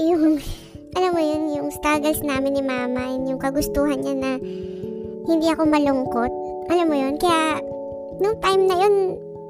yung, 0.00 0.22
alam 0.96 1.10
mo 1.12 1.20
yun, 1.20 1.42
yung 1.52 1.68
struggles 1.68 2.24
namin 2.24 2.56
ni 2.56 2.62
mama, 2.64 3.12
yung 3.28 3.36
kagustuhan 3.36 4.00
niya 4.00 4.16
na 4.16 4.32
hindi 5.28 5.46
ako 5.52 5.68
malungkot. 5.68 6.32
Alam 6.72 6.86
mo 6.88 6.96
yun, 6.96 7.14
kaya 7.20 7.60
nung 8.24 8.40
time 8.40 8.64
na 8.64 8.76
yun, 8.80 8.94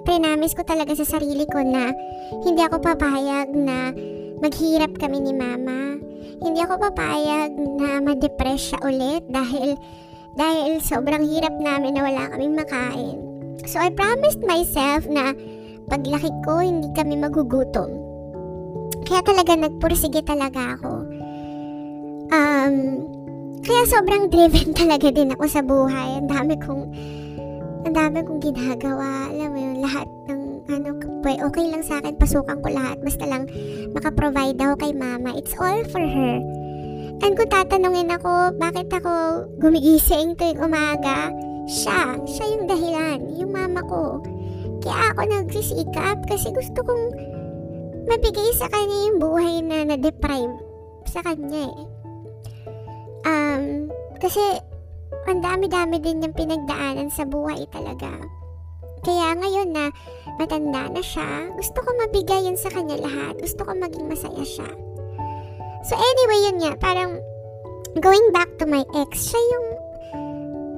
prinamis 0.03 0.59
ko 0.59 0.67
talaga 0.67 0.99
sa 0.99 1.07
sarili 1.07 1.47
ko 1.47 1.63
na 1.63 1.95
hindi 2.43 2.59
ako 2.59 2.83
papayag 2.83 3.55
na 3.55 3.95
maghirap 4.43 4.99
kami 4.99 5.23
ni 5.23 5.31
mama. 5.31 6.03
Hindi 6.43 6.59
ako 6.59 6.91
papayag 6.91 7.55
na 7.55 8.03
ma-depress 8.03 8.75
siya 8.75 8.79
ulit 8.83 9.23
dahil 9.31 9.79
dahil 10.35 10.83
sobrang 10.83 11.23
hirap 11.23 11.55
namin 11.61 11.95
na 11.95 12.03
wala 12.03 12.23
kaming 12.35 12.59
makain. 12.59 13.19
So 13.69 13.79
I 13.79 13.95
promised 13.95 14.43
myself 14.43 15.07
na 15.07 15.37
paglaki 15.93 16.33
ko 16.41 16.65
hindi 16.65 16.89
kami 16.97 17.21
magugutom. 17.21 17.93
Kaya 19.05 19.21
talaga 19.21 19.53
nagpursige 19.53 20.25
talaga 20.25 20.81
ako. 20.81 21.05
Um, 22.33 22.75
kaya 23.61 23.83
sobrang 23.93 24.33
driven 24.33 24.73
talaga 24.81 25.13
din 25.13 25.37
ako 25.37 25.45
sa 25.45 25.61
buhay. 25.61 26.17
Ang 26.17 26.33
dami 26.33 26.57
kong 26.57 26.83
ang 27.85 27.93
dami 27.93 28.25
kong 28.25 28.41
ginagawa. 28.41 29.29
Alam 29.29 29.49
mo 29.53 29.59
yun, 29.61 29.79
lahat 29.85 30.09
ng 30.33 30.41
ano, 30.73 30.89
okay 31.29 31.67
lang 31.69 31.85
sa 31.85 32.01
akin, 32.01 32.17
pasukan 32.17 32.63
ko 32.65 32.69
lahat. 32.73 32.97
Basta 33.05 33.29
lang 33.29 33.45
makaprovide 33.93 34.57
ako 34.57 34.75
kay 34.81 34.93
mama. 34.97 35.37
It's 35.37 35.53
all 35.61 35.85
for 35.93 36.01
her. 36.01 36.41
And 37.23 37.37
kung 37.37 37.53
tatanungin 37.53 38.11
ako, 38.17 38.57
bakit 38.57 38.89
ako 38.89 39.45
gumigising 39.61 40.35
tuwing 40.41 40.59
umaga, 40.59 41.31
siya, 41.69 42.19
siya 42.27 42.47
yung 42.57 42.65
dahilan, 42.67 43.19
yung 43.37 43.51
mama 43.55 43.85
ko. 43.87 44.25
Kaya 44.83 45.15
ako 45.15 45.21
nagsisikap 45.31 46.27
kasi 46.27 46.51
gusto 46.51 46.83
kong 46.83 47.05
mabigay 48.11 48.51
sa 48.59 48.67
kanya 48.67 48.99
yung 49.07 49.19
buhay 49.23 49.63
na 49.63 49.87
na-deprive 49.87 50.55
sa 51.07 51.23
kanya 51.23 51.71
eh. 51.71 51.87
Um, 53.23 53.87
kasi 54.19 54.43
ang 55.31 55.39
dami-dami 55.39 56.03
din 56.03 56.27
yung 56.27 56.35
pinagdaanan 56.35 57.15
sa 57.15 57.23
buhay 57.23 57.63
talaga. 57.71 58.11
Kaya 59.03 59.35
ngayon 59.35 59.71
na 59.75 59.91
matanda 60.39 60.87
na 60.91 61.03
siya, 61.03 61.51
gusto 61.59 61.79
ko 61.83 61.91
mabigay 61.99 62.47
yun 62.47 62.59
sa 62.59 62.71
kanya 62.71 62.99
lahat. 63.03 63.39
Gusto 63.39 63.67
ko 63.67 63.75
maging 63.75 64.07
masaya 64.07 64.43
siya. 64.43 64.71
So 65.83 65.99
anyway, 65.99 66.41
yun 66.51 66.59
nga, 66.63 66.73
parang 66.79 67.19
going 67.99 68.31
back 68.31 68.51
to 68.63 68.67
my 68.67 68.87
ex, 68.95 69.31
siya 69.31 69.43
yung 69.43 69.67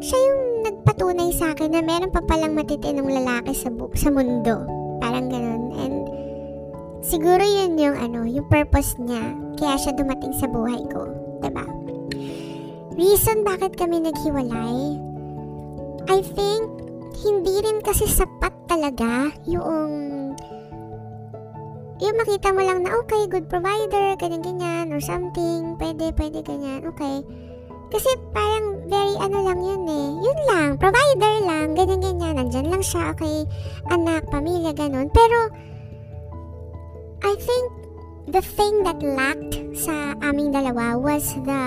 siya 0.04 0.18
yung 0.20 0.40
nagpatunay 0.68 1.32
sa 1.32 1.56
akin 1.56 1.72
na 1.72 1.80
meron 1.80 2.12
pa 2.12 2.20
palang 2.20 2.52
matitinong 2.52 3.08
lalaki 3.08 3.56
sa 3.56 3.72
bu- 3.72 3.92
sa 3.96 4.12
mundo. 4.12 4.60
Parang 5.00 5.32
ganun. 5.32 5.72
And 5.80 5.96
siguro 7.00 7.40
yun 7.40 7.80
yung 7.80 7.96
ano, 7.96 8.28
yung 8.28 8.44
purpose 8.52 9.00
niya. 9.00 9.32
Kaya 9.56 9.80
siya 9.80 9.96
dumating 9.96 10.36
sa 10.36 10.44
buhay 10.44 10.84
ko. 10.92 11.08
ba? 11.40 11.64
Reason 12.94 13.42
bakit 13.48 13.80
kami 13.80 14.04
naghiwalay? 14.04 15.00
I 16.04 16.20
think, 16.20 16.68
hindi 17.24 17.64
rin 17.64 17.80
kasi 17.80 18.04
sapat 18.04 18.52
talaga 18.68 19.32
yung 19.48 19.92
yung 22.02 22.16
makita 22.20 22.52
mo 22.52 22.60
lang 22.60 22.84
na 22.84 22.92
okay, 23.00 23.24
good 23.30 23.48
provider, 23.48 24.18
ganyan-ganyan, 24.20 24.92
or 24.92 25.00
something, 25.00 25.78
pwede, 25.80 26.12
pwede, 26.12 26.44
ganyan, 26.44 26.84
okay. 26.84 27.24
Kasi 27.92 28.10
parang 28.32 28.84
very 28.88 29.14
ano 29.18 29.38
lang 29.44 29.60
yun 29.60 29.84
eh. 29.88 30.08
Yun 30.24 30.40
lang, 30.48 30.68
provider 30.78 31.34
lang, 31.44 31.76
ganyan-ganyan, 31.76 32.40
nandyan 32.40 32.68
lang 32.68 32.82
siya, 32.82 33.12
okay, 33.12 33.44
anak, 33.90 34.24
pamilya, 34.28 34.72
ganun. 34.72 35.08
Pero, 35.12 35.52
I 37.24 37.32
think, 37.38 37.66
the 38.28 38.42
thing 38.42 38.82
that 38.84 38.98
lacked 39.00 39.56
sa 39.76 40.16
aming 40.24 40.52
dalawa 40.52 40.96
was 40.96 41.28
the 41.44 41.64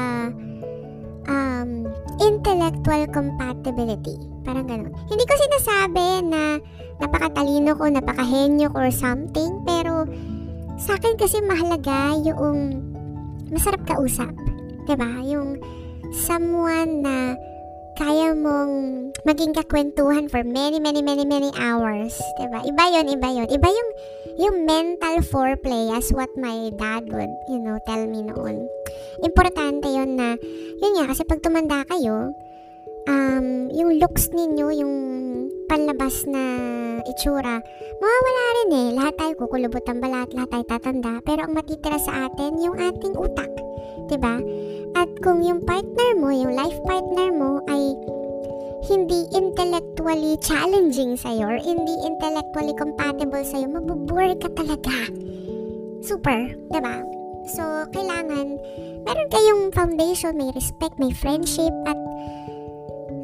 um, 1.30 1.86
intellectual 2.18 3.04
compatibility. 3.14 4.18
Parang 4.42 4.66
ganun. 4.66 4.94
Hindi 5.12 5.24
ko 5.28 5.34
sinasabi 5.38 6.08
na 6.26 6.58
napakatalino 6.98 7.78
ko, 7.78 7.86
napakahenyo 7.92 8.68
ko 8.74 8.78
or 8.90 8.94
something, 8.94 9.62
pero 9.68 10.08
sa 10.78 10.98
akin 10.98 11.18
kasi 11.18 11.42
mahalaga 11.42 12.16
yung 12.22 12.82
masarap 13.50 13.82
kausap. 13.86 14.34
ba 14.34 14.96
diba? 14.96 15.12
Yung 15.26 15.60
someone 16.14 17.04
na 17.04 17.36
kaya 17.98 18.38
mong 18.38 19.10
maging 19.26 19.58
kakwentuhan 19.58 20.30
for 20.30 20.46
many, 20.46 20.78
many, 20.78 21.02
many, 21.02 21.26
many 21.26 21.50
hours. 21.58 22.14
Diba? 22.38 22.62
Iba 22.62 22.84
yon 22.94 23.10
iba 23.10 23.30
yon 23.34 23.48
Iba 23.50 23.70
yung, 23.74 23.90
yung 24.38 24.58
mental 24.70 25.26
foreplay 25.26 25.90
as 25.90 26.14
what 26.14 26.30
my 26.38 26.70
dad 26.78 27.10
would, 27.10 27.34
you 27.50 27.58
know, 27.58 27.82
tell 27.90 28.06
me 28.06 28.22
noon. 28.22 28.70
Importante 29.26 29.90
yon 29.90 30.14
na, 30.14 30.38
yun 30.78 30.94
nga, 31.02 31.10
kasi 31.10 31.26
pag 31.26 31.42
tumanda 31.42 31.82
kayo, 31.90 32.38
um, 33.10 33.74
yung 33.74 33.98
looks 33.98 34.30
ninyo, 34.30 34.68
yung 34.78 34.94
panlabas 35.66 36.30
na 36.30 36.44
itsura, 37.10 37.58
mawawala 37.98 38.46
rin 38.62 38.72
eh. 38.78 38.90
Lahat 38.94 39.14
tayo 39.18 39.34
kukulubot 39.42 39.82
ang 39.90 40.00
balat, 40.04 40.30
lahat 40.38 40.50
tayo 40.54 40.66
tatanda. 40.70 41.14
Pero 41.26 41.50
ang 41.50 41.58
matitira 41.58 41.98
sa 41.98 42.30
atin, 42.30 42.62
yung 42.62 42.78
ating 42.78 43.18
utak. 43.18 43.50
ba? 44.22 44.38
At 44.98 45.14
kung 45.22 45.46
yung 45.46 45.62
partner 45.62 46.18
mo, 46.18 46.34
yung 46.34 46.58
life 46.58 46.82
partner 46.90 47.30
mo 47.30 47.62
ay 47.70 47.94
hindi 48.90 49.30
intellectually 49.30 50.42
challenging 50.42 51.14
sa'yo 51.14 51.46
or 51.46 51.60
hindi 51.62 51.94
intellectually 52.02 52.74
compatible 52.74 53.46
sa'yo, 53.46 53.70
mabubore 53.70 54.34
ka 54.42 54.50
talaga. 54.58 55.14
Super, 56.02 56.58
ba? 56.74 56.82
Diba? 56.82 56.96
So, 57.54 57.62
kailangan 57.94 58.58
meron 59.06 59.30
kayong 59.30 59.62
foundation, 59.70 60.34
may 60.34 60.50
respect, 60.58 60.98
may 60.98 61.14
friendship, 61.14 61.72
at 61.86 62.00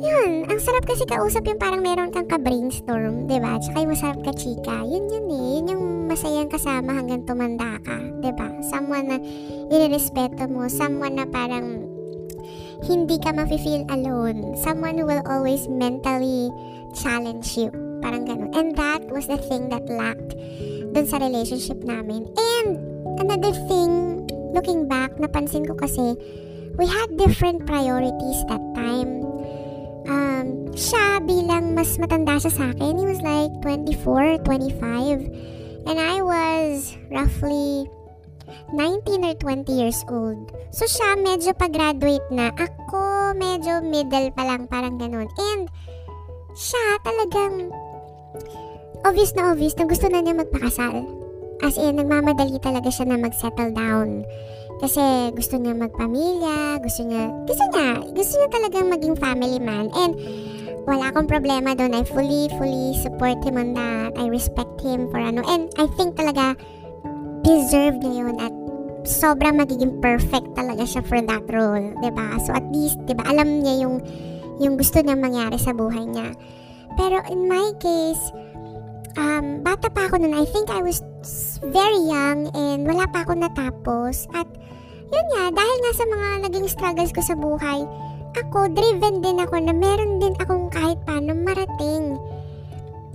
yun, 0.03 0.43
ang 0.51 0.59
sarap 0.59 0.83
kasi 0.83 1.07
kausap 1.07 1.47
yung 1.47 1.55
parang 1.55 1.79
meron 1.79 2.11
kang 2.11 2.27
ka-brainstorm, 2.27 3.23
di 3.23 3.39
ba? 3.39 3.55
Tsaka 3.55 3.87
yung 3.87 3.93
masarap 3.95 4.19
ka 4.19 4.35
chika. 4.35 4.83
Yun 4.83 5.07
yun 5.07 5.27
eh. 5.31 5.47
Yun 5.59 5.71
yung 5.71 5.85
masayang 6.11 6.51
kasama 6.51 6.91
hanggang 6.91 7.23
tumanda 7.23 7.79
ka, 7.79 7.97
di 8.19 8.31
ba? 8.35 8.51
Someone 8.67 9.07
na 9.07 9.17
inirespeto 9.71 10.51
mo. 10.51 10.67
Someone 10.67 11.15
na 11.15 11.23
parang 11.23 11.87
hindi 12.83 13.15
ka 13.15 13.31
ma-feel 13.31 13.87
alone. 13.87 14.59
Someone 14.59 14.99
who 14.99 15.07
will 15.07 15.23
always 15.23 15.71
mentally 15.71 16.51
challenge 16.91 17.55
you. 17.55 17.71
Parang 18.03 18.27
ganun. 18.27 18.51
And 18.51 18.75
that 18.75 19.07
was 19.07 19.31
the 19.31 19.39
thing 19.39 19.71
that 19.71 19.87
lacked 19.87 20.35
dun 20.91 21.07
sa 21.07 21.15
relationship 21.23 21.79
namin. 21.79 22.27
And 22.59 22.75
another 23.23 23.55
thing, 23.55 24.27
looking 24.51 24.91
back, 24.91 25.15
napansin 25.15 25.63
ko 25.63 25.79
kasi, 25.79 26.19
we 26.75 26.91
had 26.91 27.15
different 27.15 27.63
priorities 27.63 28.43
that 28.51 28.61
time 28.75 29.22
um, 30.07 30.71
siya 30.73 31.21
bilang 31.23 31.77
mas 31.77 31.95
matanda 31.99 32.39
siya 32.39 32.51
sa 32.51 32.65
akin, 32.71 32.99
he 32.99 33.05
was 33.07 33.21
like 33.23 33.51
24, 33.61 34.43
25. 34.43 35.27
And 35.83 35.97
I 35.99 36.23
was 36.23 36.95
roughly 37.11 37.87
19 38.71 39.23
or 39.23 39.35
20 39.35 39.69
years 39.71 39.99
old. 40.09 40.51
So 40.71 40.87
siya 40.89 41.19
medyo 41.19 41.53
pa-graduate 41.55 42.27
na. 42.31 42.51
Ako 42.55 43.33
medyo 43.37 43.83
middle 43.83 44.31
pa 44.33 44.43
lang, 44.47 44.67
parang 44.67 44.97
ganun. 44.99 45.27
And 45.39 45.69
siya 46.55 46.99
talagang 47.03 47.71
obvious 49.03 49.35
na 49.35 49.51
obvious 49.51 49.75
na 49.77 49.85
gusto 49.87 50.07
na 50.09 50.19
niya 50.23 50.35
magpakasal. 50.39 51.22
As 51.63 51.79
in, 51.79 51.95
nagmamadali 51.95 52.59
talaga 52.59 52.91
siya 52.91 53.07
na 53.07 53.17
mag-settle 53.17 53.71
down. 53.71 54.27
Kasi 54.83 55.31
gusto 55.31 55.55
niya 55.55 55.79
magpamilya, 55.79 56.83
gusto 56.83 57.07
niya, 57.07 57.31
gusto 57.47 57.63
niya, 57.71 57.87
gusto 58.11 58.33
niya 58.35 58.49
talagang 58.51 58.87
maging 58.91 59.15
family 59.15 59.59
man. 59.63 59.87
And 59.95 60.19
wala 60.83 61.15
akong 61.15 61.31
problema 61.31 61.71
doon. 61.71 61.95
I 61.95 62.03
fully, 62.03 62.51
fully 62.59 62.99
support 62.99 63.39
him 63.47 63.55
on 63.55 63.71
that. 63.79 64.11
I 64.19 64.27
respect 64.27 64.83
him 64.83 65.07
for 65.07 65.23
ano. 65.23 65.39
And 65.47 65.71
I 65.79 65.87
think 65.95 66.19
talaga, 66.19 66.59
deserve 67.47 68.03
niya 68.03 68.27
yun 68.27 68.35
at 68.43 68.51
sobrang 69.07 69.59
magiging 69.59 69.99
perfect 70.03 70.51
talaga 70.55 70.83
siya 70.83 71.03
for 71.07 71.19
that 71.23 71.43
role, 71.47 71.95
ba? 71.99 72.27
So 72.43 72.51
at 72.51 72.67
least, 72.71 72.99
ba, 73.07 73.23
alam 73.23 73.63
niya 73.63 73.87
yung 73.87 74.03
yung 74.59 74.75
gusto 74.75 74.99
niya 74.99 75.15
mangyari 75.15 75.57
sa 75.59 75.71
buhay 75.71 76.03
niya. 76.07 76.35
Pero 76.99 77.23
in 77.31 77.49
my 77.49 77.73
case, 77.81 78.21
um, 79.17 79.61
bata 79.61 79.89
pa 79.89 80.09
ako 80.09 80.21
noon. 80.21 80.37
I 80.37 80.45
think 80.47 80.69
I 80.69 80.81
was 80.81 81.01
very 81.61 82.01
young 82.05 82.49
and 82.53 82.85
wala 82.85 83.05
pa 83.09 83.25
ako 83.25 83.37
natapos. 83.37 84.29
At 84.33 84.47
yun 85.13 85.27
nga, 85.37 85.43
dahil 85.53 85.77
nga 85.81 85.93
sa 85.93 86.05
mga 86.09 86.27
naging 86.49 86.67
struggles 86.69 87.11
ko 87.13 87.21
sa 87.21 87.35
buhay, 87.37 87.85
ako, 88.33 88.69
driven 88.73 89.21
din 89.21 89.37
ako 89.37 89.55
na 89.61 89.73
meron 89.73 90.17
din 90.17 90.33
akong 90.41 90.67
kahit 90.73 90.97
paano 91.05 91.37
marating 91.37 92.17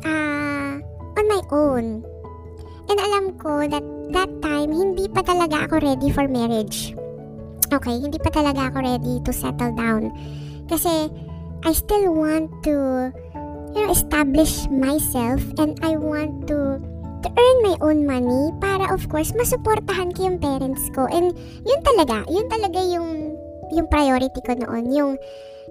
uh, 0.06 0.78
on 1.18 1.26
my 1.26 1.42
own. 1.50 2.06
And 2.88 2.98
alam 3.02 3.36
ko 3.36 3.66
that 3.68 3.84
that 4.14 4.30
time, 4.40 4.70
hindi 4.72 5.10
pa 5.10 5.20
talaga 5.20 5.68
ako 5.68 5.84
ready 5.84 6.08
for 6.08 6.24
marriage. 6.30 6.96
Okay, 7.68 8.00
hindi 8.00 8.16
pa 8.16 8.32
talaga 8.32 8.72
ako 8.72 8.80
ready 8.80 9.20
to 9.28 9.32
settle 9.34 9.76
down. 9.76 10.08
Kasi, 10.72 11.12
I 11.66 11.72
still 11.76 12.16
want 12.16 12.48
to, 12.64 13.10
you 13.74 13.84
know, 13.84 13.92
establish 13.92 14.66
myself 14.68 15.40
and 15.58 15.78
I 15.84 15.96
want 15.96 16.46
to 16.48 16.80
to 17.18 17.28
earn 17.34 17.58
my 17.66 17.76
own 17.82 18.06
money 18.06 18.54
para 18.62 18.86
of 18.94 19.10
course 19.10 19.34
masuportahan 19.34 20.14
ko 20.14 20.30
yung 20.30 20.38
parents 20.38 20.86
ko. 20.94 21.10
And 21.10 21.34
yun 21.66 21.80
talaga 21.82 22.24
yun 22.30 22.46
talaga 22.46 22.80
yung 22.82 23.34
yung 23.74 23.88
priority 23.90 24.40
ko 24.44 24.56
noon 24.56 24.88
yung 24.94 25.12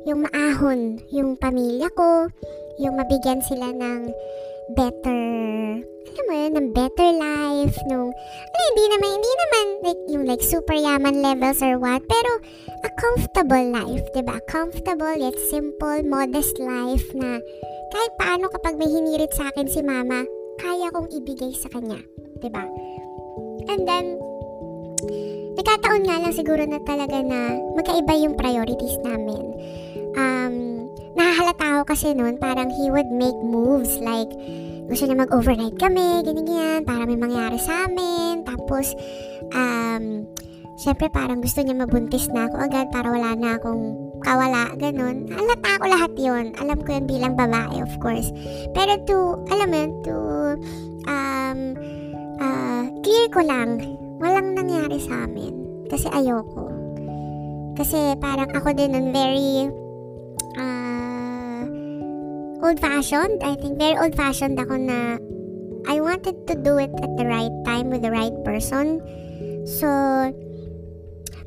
yung 0.05 0.23
maahon 0.23 1.01
yung 1.09 1.35
pamilya 1.35 1.89
ko 1.97 2.29
yung 2.77 2.95
mabigyan 2.95 3.41
sila 3.41 3.73
ng 3.73 4.13
better 4.77 5.26
alam 6.17 6.25
mo 6.25 6.33
yun, 6.33 6.53
ng 6.57 6.69
better 6.73 7.09
life, 7.13 7.77
nung, 7.85 8.09
ano, 8.09 8.61
hindi 8.73 8.85
naman, 8.89 9.09
hindi 9.13 9.33
naman, 9.37 9.65
like, 9.85 10.01
yung 10.09 10.25
like 10.25 10.41
super 10.41 10.73
yaman 10.73 11.21
levels 11.21 11.61
or 11.61 11.77
what, 11.77 12.01
pero, 12.09 12.41
a 12.81 12.89
comfortable 12.97 13.65
life, 13.69 14.01
ba 14.09 14.25
diba? 14.25 14.37
Comfortable, 14.49 15.13
yet 15.13 15.37
simple, 15.53 16.01
modest 16.09 16.57
life 16.57 17.05
na, 17.13 17.37
kahit 17.93 18.11
paano 18.17 18.49
kapag 18.49 18.81
may 18.81 18.89
hinirit 18.89 19.29
sa 19.37 19.53
akin 19.53 19.69
si 19.69 19.85
mama, 19.85 20.25
kaya 20.57 20.89
kong 20.89 21.13
ibigay 21.13 21.53
sa 21.53 21.69
kanya, 21.69 22.01
ba 22.01 22.37
diba? 22.41 22.65
And 23.69 23.85
then, 23.85 24.17
nagkataon 25.53 26.01
nga 26.01 26.17
lang 26.17 26.33
siguro 26.33 26.65
na 26.65 26.81
talaga 26.81 27.21
na 27.21 27.61
magkaiba 27.77 28.13
yung 28.17 28.33
priorities 28.33 28.97
namin. 29.05 29.53
Um, 30.17 30.55
nahahalata 31.13 31.77
ako 31.77 31.83
kasi 31.93 32.17
noon, 32.17 32.41
parang 32.41 32.73
he 32.73 32.89
would 32.89 33.09
make 33.13 33.37
moves 33.37 34.01
like, 34.01 34.33
gusto 34.87 35.03
niya 35.03 35.19
mag-overnight 35.27 35.75
kami, 35.75 36.23
ganyan-ganyan, 36.23 36.81
para 36.87 37.03
may 37.03 37.19
mangyari 37.19 37.59
sa 37.59 37.85
amin. 37.85 38.47
Tapos, 38.47 38.95
um, 39.51 40.23
syempre 40.79 41.11
parang 41.11 41.43
gusto 41.43 41.59
niya 41.59 41.75
mabuntis 41.75 42.31
na 42.31 42.47
ako 42.47 42.55
agad 42.71 42.87
para 42.95 43.11
wala 43.11 43.35
na 43.35 43.59
akong 43.59 43.99
kawala, 44.23 44.71
ganun. 44.79 45.27
Alata 45.27 45.69
ako 45.75 45.85
lahat 45.91 46.11
yon 46.15 46.45
Alam 46.63 46.79
ko 46.87 46.89
yun 46.95 47.05
bilang 47.05 47.35
babae, 47.35 47.83
of 47.83 47.93
course. 47.99 48.31
Pero 48.71 48.95
to, 49.03 49.43
alam 49.51 49.67
mo 49.69 49.77
yun, 49.77 49.93
to, 50.07 50.17
um, 51.11 51.59
uh, 52.39 52.83
clear 53.03 53.27
ko 53.29 53.41
lang, 53.43 53.83
walang 54.23 54.55
nangyari 54.55 54.97
sa 55.03 55.27
amin. 55.27 55.53
Kasi 55.91 56.07
ayoko. 56.15 56.71
Kasi 57.77 58.17
parang 58.17 58.49
ako 58.57 58.73
din 58.73 58.95
nun 58.95 59.13
very, 59.13 59.69
old-fashioned. 62.61 63.43
I 63.43 63.55
think 63.57 63.77
very 63.77 63.97
old-fashioned 63.97 64.57
ako 64.57 64.75
na 64.77 65.17
I 65.87 66.03
wanted 66.03 66.35
to 66.51 66.53
do 66.59 66.77
it 66.81 66.91
at 66.99 67.11
the 67.15 67.25
right 67.25 67.53
time 67.63 67.87
with 67.87 68.03
the 68.03 68.11
right 68.11 68.35
person. 68.43 68.99
So, 69.63 69.87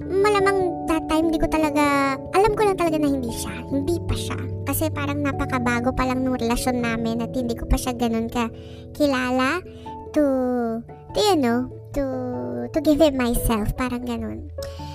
malamang 0.00 0.88
that 0.88 1.04
time 1.12 1.28
hindi 1.28 1.40
ko 1.40 1.48
talaga, 1.48 2.16
alam 2.32 2.52
ko 2.56 2.62
lang 2.64 2.78
talaga 2.80 2.96
na 2.96 3.08
hindi 3.12 3.32
siya. 3.32 3.54
Hindi 3.68 4.00
pa 4.08 4.16
siya. 4.16 4.38
Kasi 4.64 4.88
parang 4.88 5.20
napakabago 5.20 5.92
pa 5.92 6.08
lang 6.08 6.24
ng 6.24 6.40
relasyon 6.40 6.80
namin 6.80 7.20
at 7.20 7.32
hindi 7.36 7.52
ko 7.52 7.68
pa 7.68 7.76
siya 7.76 7.92
ganun 7.92 8.30
ka 8.30 8.48
kilala 8.96 9.60
to, 10.16 10.24
to 11.12 11.18
you 11.20 11.36
know, 11.36 11.68
to, 11.92 12.04
to 12.72 12.78
give 12.80 13.02
it 13.04 13.12
myself. 13.12 13.76
Parang 13.76 14.08
ganun. 14.08 14.48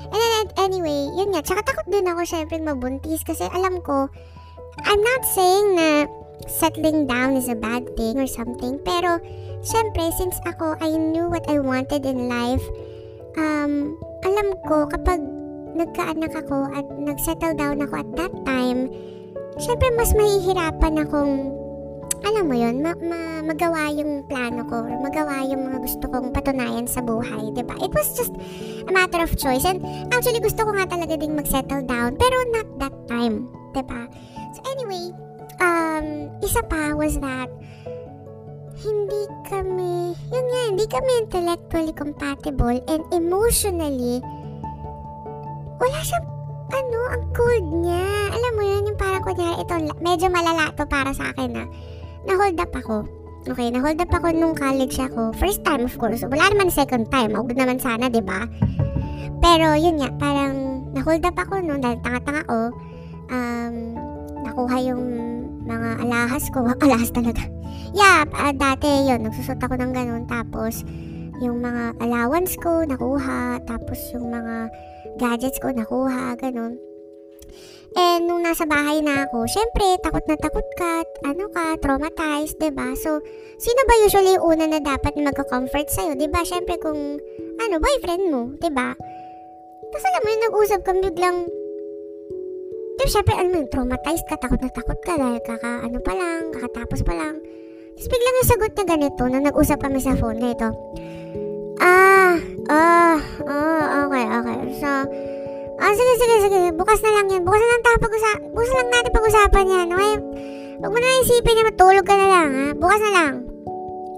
And 0.09 0.21
then, 0.31 0.47
anyway, 0.57 1.11
yun 1.13 1.35
nga. 1.35 1.43
Tsaka 1.43 1.61
takot 1.65 1.87
din 1.91 2.07
ako 2.07 2.23
syempre 2.23 2.57
mabuntis 2.61 3.21
kasi 3.21 3.45
alam 3.51 3.83
ko, 3.83 4.07
I'm 4.83 4.99
not 4.99 5.23
saying 5.23 5.67
na 5.79 5.89
settling 6.51 7.07
down 7.07 7.39
is 7.39 7.47
a 7.47 7.55
bad 7.55 7.87
thing 7.95 8.19
or 8.19 8.27
something. 8.27 8.75
Pero, 8.83 9.23
syempre, 9.63 10.11
since 10.19 10.35
ako, 10.43 10.75
I 10.83 10.91
knew 10.91 11.31
what 11.31 11.47
I 11.47 11.63
wanted 11.63 12.03
in 12.03 12.27
life, 12.27 12.63
um, 13.39 13.95
alam 14.27 14.47
ko, 14.67 14.85
kapag 14.91 15.23
nagkaanak 15.75 16.31
ako 16.35 16.71
at 16.71 16.87
nagsettle 16.99 17.55
down 17.55 17.79
ako 17.83 18.03
at 18.03 18.09
that 18.19 18.33
time, 18.43 18.91
syempre, 19.59 19.87
mas 19.95 20.11
mahihirapan 20.11 21.03
akong, 21.03 21.33
alam 22.25 22.45
mo 22.47 22.55
yun, 22.55 22.83
ma- 22.83 22.99
ma- 22.99 23.43
magawa 23.45 23.91
yung 23.95 24.23
plano 24.27 24.63
ko, 24.67 24.83
or 24.83 24.95
magawa 24.99 25.45
yung 25.47 25.71
mga 25.71 25.79
gusto 25.83 26.05
kong 26.11 26.35
patunayan 26.35 26.87
sa 26.87 27.03
buhay, 27.03 27.51
ba 27.53 27.63
diba? 27.63 27.75
It 27.79 27.91
was 27.95 28.11
just 28.15 28.33
a 28.87 28.91
matter 28.91 29.23
of 29.23 29.35
choice. 29.39 29.63
And 29.63 29.83
actually, 30.11 30.43
gusto 30.43 30.67
ko 30.67 30.71
nga 30.75 30.87
talaga 30.89 31.15
ding 31.19 31.35
mag-settle 31.35 31.83
down, 31.87 32.19
pero 32.19 32.35
not 32.51 32.67
that 32.79 32.95
time, 33.07 33.47
ba 33.71 33.83
diba? 33.83 34.03
So 34.09 34.34
anyway, 34.73 35.05
um, 35.61 36.31
isa 36.41 36.61
pa 36.65 36.93
was 36.97 37.17
that 37.21 37.49
hindi 38.85 39.21
kami, 39.47 40.13
yun 40.29 40.45
nga, 40.45 40.61
hindi 40.67 40.85
kami 40.85 41.11
intellectually 41.23 41.93
compatible 41.95 42.77
and 42.91 43.03
emotionally, 43.15 44.19
wala 45.79 45.99
siyang, 46.03 46.27
ano, 46.69 46.99
ang 47.13 47.23
cold 47.31 47.67
niya. 47.81 48.05
Alam 48.35 48.53
mo 48.57 48.63
yun, 48.63 48.89
yung 48.91 48.99
parang 48.99 49.23
kunyari, 49.23 49.63
ito, 49.63 49.73
medyo 50.03 50.27
malala 50.27 50.75
to 50.75 50.83
para 50.85 51.11
sa 51.15 51.31
akin 51.31 51.55
na, 51.55 51.63
na-hold 52.27 52.59
up 52.59 52.73
ako. 52.75 53.07
Okay, 53.45 53.69
na-hold 53.69 54.01
up 54.01 54.09
ako 54.09 54.33
nung 54.33 54.57
college 54.57 54.97
ako. 54.97 55.29
First 55.37 55.61
time, 55.61 55.85
of 55.85 55.93
course. 56.01 56.25
Wala 56.25 56.49
naman 56.49 56.73
second 56.73 57.13
time. 57.13 57.37
Huwag 57.37 57.53
naman 57.53 57.77
sana, 57.77 58.09
di 58.09 58.21
ba? 58.21 58.49
Pero, 59.37 59.77
yun 59.77 60.01
nga, 60.01 60.09
parang, 60.17 60.81
na-hold 60.97 61.21
up 61.21 61.37
ako 61.37 61.61
nung 61.61 61.77
dahil 61.77 62.01
tanga-tanga 62.01 62.41
ko. 62.49 62.73
Um, 63.29 63.75
nakuha 64.45 64.77
yung 64.85 65.03
mga 65.65 65.89
alahas 66.05 66.45
ko. 66.53 66.61
Alahas 66.85 67.09
talaga. 67.09 67.41
Yeah, 67.91 68.29
uh, 68.29 68.53
dati 68.53 69.09
yon 69.09 69.25
nagsusot 69.25 69.57
ako 69.57 69.75
ng 69.81 69.91
ganun. 69.91 70.23
Tapos, 70.29 70.85
yung 71.41 71.59
mga 71.59 71.97
allowance 71.99 72.55
ko, 72.61 72.85
nakuha. 72.85 73.59
Tapos, 73.65 73.97
yung 74.13 74.29
mga 74.29 74.69
gadgets 75.17 75.57
ko, 75.57 75.73
nakuha. 75.73 76.37
Ganun. 76.37 76.77
And 77.95 78.27
nung 78.27 78.43
nasa 78.43 78.67
bahay 78.67 78.99
na 78.99 79.23
ako, 79.23 79.47
syempre, 79.47 79.95
takot 80.03 80.27
na 80.27 80.35
takot 80.35 80.67
ka, 80.75 81.07
ano 81.23 81.47
ka, 81.47 81.79
traumatized, 81.79 82.59
ba? 82.75 82.91
So, 82.99 83.23
sino 83.55 83.81
ba 83.87 84.03
usually 84.03 84.35
yung 84.35 84.43
una 84.43 84.67
na 84.67 84.83
dapat 84.83 85.15
magka-comfort 85.15 85.87
sa'yo, 85.87 86.19
ba? 86.27 86.43
Syempre 86.43 86.75
kung 86.75 87.23
ano, 87.55 87.75
boyfriend 87.79 88.27
mo, 88.27 88.51
ba? 88.59 88.91
Tapos 89.95 90.03
alam 90.11 90.21
mo, 90.27 90.29
nag-usap 90.43 90.79
kami 90.83 91.07
biglang 91.07 91.47
Pero 92.95 93.09
syempre, 93.11 93.33
ano 93.35 93.47
mo, 93.51 93.59
traumatized 93.67 94.25
ka, 94.25 94.39
takot 94.39 94.59
na 94.59 94.71
takot 94.71 94.99
ka 95.03 95.13
dahil 95.19 95.39
kaka, 95.43 95.83
ano 95.83 95.99
pa 95.99 96.15
lang, 96.15 96.51
kakatapos 96.55 97.03
pa 97.03 97.13
lang. 97.13 97.43
Tapos 97.95 98.07
biglang 98.11 98.35
yung 98.39 98.49
sagot 98.49 98.71
na 98.75 98.83
ganito, 98.83 99.21
nung 99.27 99.45
nag-usap 99.47 99.79
kami 99.79 99.99
sa 99.99 100.15
phone, 100.15 100.39
ganito. 100.39 100.71
Ah, 101.79 102.39
ah, 102.71 103.19
oh, 103.43 103.83
okay, 104.07 104.25
okay. 104.27 104.59
So, 104.79 104.89
ah, 105.79 105.93
sige, 105.95 106.13
sige, 106.19 106.35
sige, 106.47 106.59
bukas 106.75 106.99
na 107.03 107.11
lang 107.19 107.27
yan. 107.31 107.43
Bukas 107.43 107.59
na 107.59 107.67
lang 107.71 107.83
tayo 107.83 107.97
pag-usapan, 107.99 108.41
bukas 108.51 108.69
na 108.71 108.77
lang 108.79 108.89
natin 108.91 109.11
pag-usapan 109.11 109.65
yan, 109.67 109.87
okay? 109.91 110.13
Huwag 110.75 110.91
mo 110.91 110.97
na 110.99 111.19
isipin 111.23 111.55
na 111.55 111.67
matulog 111.71 112.05
ka 112.07 112.15
na 112.15 112.27
lang, 112.27 112.49
ha? 112.51 112.67
Bukas 112.75 112.99
na 112.99 113.11
lang. 113.11 113.33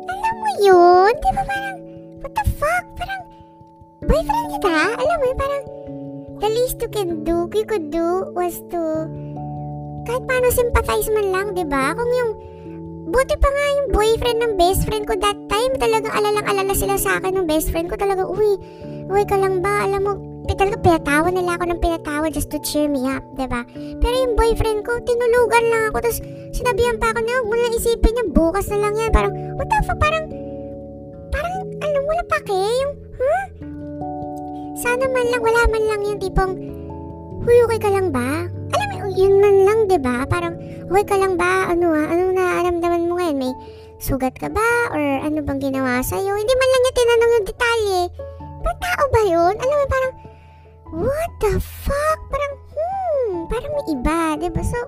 Alam 0.10 0.36
mo 0.38 0.52
yun? 0.62 1.13
Di 1.18 1.30
ba 1.34 1.42
parang, 1.46 1.78
what 2.22 2.32
the 2.34 2.46
fuck? 2.58 2.86
Parang, 2.98 3.22
boyfriend 4.06 4.48
kita? 4.58 4.74
Alam 5.02 5.18
mo 5.18 5.26
yun, 5.26 5.38
parang, 5.38 5.63
the 6.39 6.50
least 6.50 6.78
you 6.82 6.89
can 6.89 7.23
do, 7.26 7.50
you 7.52 7.65
could 7.65 7.89
do 7.89 8.32
was 8.34 8.62
to 8.73 8.82
kahit 10.08 10.23
paano 10.23 10.47
sympathize 10.54 11.10
man 11.12 11.28
lang, 11.34 11.47
'di 11.52 11.65
ba? 11.67 11.91
Kung 11.91 12.08
yung 12.08 12.32
buti 13.12 13.36
pa 13.39 13.50
nga 13.50 13.65
yung 13.82 13.88
boyfriend 13.91 14.39
ng 14.43 14.54
best 14.56 14.82
friend 14.88 15.04
ko 15.04 15.15
that 15.19 15.39
time, 15.52 15.71
talagang 15.80 16.12
alalang-alala 16.12 16.73
sila 16.76 16.95
sa 17.00 17.19
akin 17.19 17.39
ng 17.39 17.45
best 17.47 17.71
friend 17.71 17.88
ko 17.88 17.95
talaga, 17.95 18.28
uy, 18.28 18.60
Uy 19.08 19.23
ka 19.23 19.39
lang 19.39 19.63
ba? 19.63 19.88
Alam 19.88 20.02
mo, 20.04 20.13
talaga 20.52 20.84
pinatawa 20.84 21.32
nila 21.32 21.56
ako 21.56 21.63
ng 21.71 21.80
pinatawa 21.80 22.28
just 22.28 22.52
to 22.52 22.60
cheer 22.60 22.91
me 22.91 23.08
up, 23.08 23.23
ba? 23.39 23.47
Diba? 23.47 23.62
Pero 24.04 24.15
yung 24.19 24.36
boyfriend 24.36 24.84
ko, 24.84 25.00
tinulugan 25.00 25.63
lang 25.71 25.84
ako. 25.88 26.04
Tapos 26.04 26.19
sinabihan 26.52 27.00
pa 27.00 27.15
ako 27.15 27.23
na, 27.23 27.39
huwag 27.39 27.47
mo 27.47 27.56
lang 27.56 27.78
isipin 27.80 28.12
niya, 28.12 28.26
bukas 28.36 28.67
na 28.67 28.84
lang 28.84 28.93
yan. 29.00 29.12
Parang, 29.15 29.32
what 29.56 29.67
the 29.71 29.80
fuck, 29.88 29.95
parang, 29.95 30.28
parang, 31.32 31.56
alam, 31.80 32.04
wala 32.04 32.23
pa 32.28 32.38
ke, 32.43 32.52
yung, 32.52 32.93
huh? 33.15 33.45
Sana 34.78 35.10
man 35.10 35.26
lang, 35.34 35.42
wala 35.42 35.62
man 35.74 35.84
lang 35.90 36.02
yung 36.06 36.22
tipong, 36.22 36.54
huy, 37.42 37.58
okay 37.66 37.82
ka 37.82 37.90
lang 37.90 38.13
ba? 38.13 38.46
Alam 38.46 38.88
mo, 38.94 38.98
yun 39.10 39.42
man 39.42 39.56
lang, 39.66 39.80
ba 39.86 39.90
diba? 39.90 40.18
Parang, 40.30 40.54
okay 40.86 41.06
ka 41.10 41.18
lang 41.18 41.34
ba? 41.34 41.74
Ano 41.74 41.90
ah, 41.98 42.06
anong 42.13 42.38
naaramdaman 42.38 43.10
mo 43.10 43.18
ngayon? 43.18 43.38
May 43.42 43.54
sugat 43.98 44.38
ka 44.38 44.54
ba? 44.54 44.94
Or 44.94 45.02
ano 45.26 45.42
bang 45.42 45.58
ginawa 45.58 46.06
sa'yo? 46.06 46.30
Hindi 46.30 46.54
man 46.54 46.70
lang 46.70 46.82
niya 46.86 46.94
tinanong 46.94 47.34
yung 47.34 47.48
detalye. 47.50 48.02
Ba't 48.62 48.78
tao 48.78 49.04
ba 49.10 49.22
yun? 49.26 49.56
Alam 49.58 49.78
mo, 49.82 49.86
parang, 49.90 50.13
what 50.94 51.32
the 51.42 51.54
fuck? 51.58 52.20
Parang, 52.30 52.54
hmm, 52.78 53.34
parang 53.50 53.72
may 53.74 53.86
iba, 53.98 54.20
diba? 54.38 54.62
So, 54.62 54.80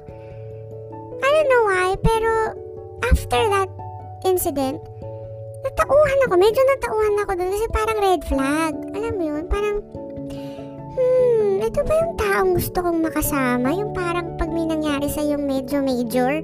I 1.19 1.29
don't 1.33 1.49
know 1.49 1.65
why, 1.65 1.89
pero 1.97 2.31
after 3.09 3.41
that 3.57 3.69
incident, 4.21 4.85
natauhan 5.69 6.19
ako. 6.25 6.33
Medyo 6.41 6.61
natauhan 6.65 7.15
ako 7.21 7.31
doon 7.37 7.51
kasi 7.53 7.67
parang 7.69 7.97
red 8.01 8.21
flag. 8.25 8.73
Alam 8.97 9.13
mo 9.13 9.23
yun? 9.23 9.43
Parang, 9.45 9.77
hmm, 10.97 11.49
ito 11.61 11.79
ba 11.85 11.93
yung 11.93 12.13
taong 12.17 12.51
gusto 12.57 12.77
kong 12.81 12.99
makasama? 13.05 13.67
Yung 13.77 13.93
parang 13.93 14.33
pag 14.41 14.49
may 14.49 14.65
nangyari 14.65 15.07
sa 15.13 15.21
yung 15.21 15.45
medyo 15.45 15.85
major, 15.85 16.41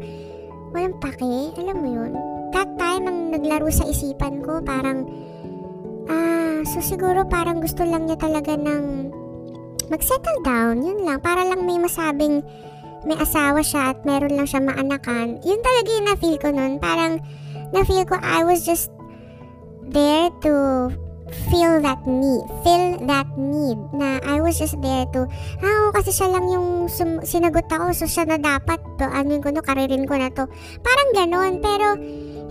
walang 0.72 0.96
pake. 1.02 1.58
Alam 1.58 1.78
mo 1.82 1.90
yun? 1.90 2.12
That 2.54 2.70
time, 2.78 3.10
ang 3.10 3.20
naglaro 3.34 3.68
sa 3.74 3.90
isipan 3.90 4.46
ko, 4.46 4.62
parang, 4.62 5.10
ah, 6.08 6.62
so 6.70 6.80
siguro 6.80 7.26
parang 7.26 7.60
gusto 7.60 7.82
lang 7.84 8.06
niya 8.06 8.22
talaga 8.22 8.54
ng 8.54 9.12
mag-settle 9.90 10.42
down, 10.46 10.82
yun 10.82 11.02
lang, 11.04 11.20
para 11.22 11.46
lang 11.46 11.66
may 11.66 11.78
masabing 11.82 12.42
may 13.06 13.14
asawa 13.22 13.62
siya 13.62 13.94
at 13.94 14.02
meron 14.02 14.34
lang 14.34 14.50
siya 14.50 14.66
maanakan. 14.66 15.38
Yun 15.46 15.62
talaga 15.62 15.90
yung 15.94 16.08
na-feel 16.10 16.38
ko 16.42 16.50
nun. 16.50 16.82
Parang, 16.82 17.22
na-feel 17.70 18.02
ko 18.02 18.18
I 18.18 18.42
was 18.42 18.66
just 18.66 18.95
there 19.90 20.30
to 20.46 20.54
feel 21.50 21.82
that 21.82 22.02
need. 22.08 22.44
Feel 22.64 23.02
that 23.06 23.30
need. 23.38 23.78
Na 23.94 24.22
I 24.24 24.42
was 24.42 24.58
just 24.58 24.78
there 24.82 25.06
to, 25.14 25.28
ah, 25.62 25.90
kasi 25.94 26.14
siya 26.14 26.32
lang 26.32 26.46
yung 26.50 26.88
sum- 26.88 27.24
sinagot 27.26 27.68
ako, 27.70 27.92
so 27.94 28.06
siya 28.06 28.30
na 28.30 28.38
dapat 28.38 28.80
to, 29.02 29.06
ano 29.06 29.38
ko, 29.42 29.52
no, 29.52 29.62
karirin 29.66 30.08
ko 30.08 30.16
na 30.18 30.30
to. 30.32 30.48
Parang 30.82 31.10
ganon, 31.14 31.54
pero 31.60 31.98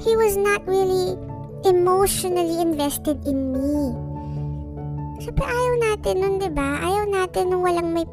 he 0.03 0.14
was 0.18 0.37
not 0.37 0.62
really 0.66 1.16
emotionally 1.64 2.61
invested 2.61 3.16
in 3.25 3.55
me. 3.55 3.94
Siyempre, 5.23 5.47
ayaw 5.47 5.75
natin 5.81 6.14
nun, 6.20 6.35
di 6.42 6.51
ba? 6.53 6.83
Ayaw 6.85 7.05
natin 7.09 7.49
nung 7.49 7.64
walang 7.64 7.94
may... 7.94 8.05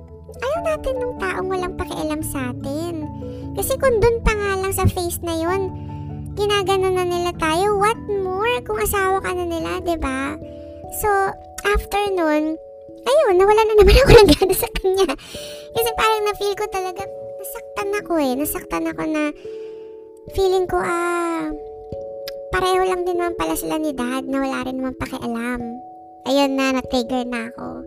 Ayaw 0.41 0.59
natin 0.63 0.93
nung 0.97 1.15
taong 1.19 1.47
walang 1.51 1.75
pakialam 1.75 2.23
sa 2.23 2.55
atin. 2.55 3.03
Kasi 3.51 3.75
kung 3.75 3.99
dun 3.99 4.23
pa 4.23 4.31
nga 4.31 4.51
lang 4.63 4.71
sa 4.71 4.87
face 4.87 5.19
na 5.19 5.35
yon 5.35 5.90
ginagano 6.35 6.87
na 6.91 7.03
nila 7.05 7.31
tayo, 7.37 7.79
what 7.79 7.99
more 8.09 8.55
kung 8.63 8.79
asawa 8.79 9.19
ka 9.19 9.31
na 9.35 9.45
nila, 9.47 9.83
ba? 9.99 10.35
So, 11.01 11.09
after 11.67 12.03
nun, 12.11 12.55
ayun, 13.07 13.35
nawala 13.35 13.61
na 13.63 13.73
naman 13.79 13.95
ako 14.03 14.11
ng 14.11 14.29
gana 14.35 14.55
sa 14.55 14.69
kanya. 14.79 15.09
Kasi 15.71 15.89
parang 15.95 16.23
na-feel 16.27 16.55
ko 16.55 16.65
talaga, 16.71 17.01
nasaktan 17.39 17.89
ako 17.99 18.11
eh. 18.19 18.33
Nasaktan 18.35 18.85
ako 18.91 19.03
na 19.07 19.23
feeling 20.35 20.67
ko, 20.67 20.77
ah, 20.79 21.51
pareho 22.51 22.83
lang 22.83 23.07
din 23.07 23.17
naman 23.19 23.39
pala 23.39 23.55
sila 23.55 23.79
ni 23.79 23.95
dad 23.95 24.27
na 24.27 24.43
wala 24.43 24.67
rin 24.67 24.75
naman 24.79 24.95
pakialam 24.99 25.61
ayun 26.25 26.51
na, 26.53 26.77
na-trigger 26.77 27.25
na 27.25 27.49
ako. 27.49 27.85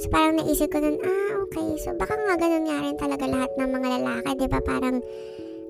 So, 0.00 0.06
parang 0.12 0.36
naisip 0.40 0.68
ko 0.68 0.80
nun, 0.80 1.00
ah, 1.00 1.32
okay. 1.48 1.68
So, 1.80 1.96
baka 1.96 2.16
nga 2.16 2.36
ganun 2.36 2.68
nga 2.68 2.84
rin 2.84 2.96
talaga 3.00 3.24
lahat 3.24 3.52
ng 3.56 3.70
mga 3.72 3.88
lalaki, 4.00 4.28
di 4.36 4.48
ba? 4.48 4.60
Parang, 4.60 4.96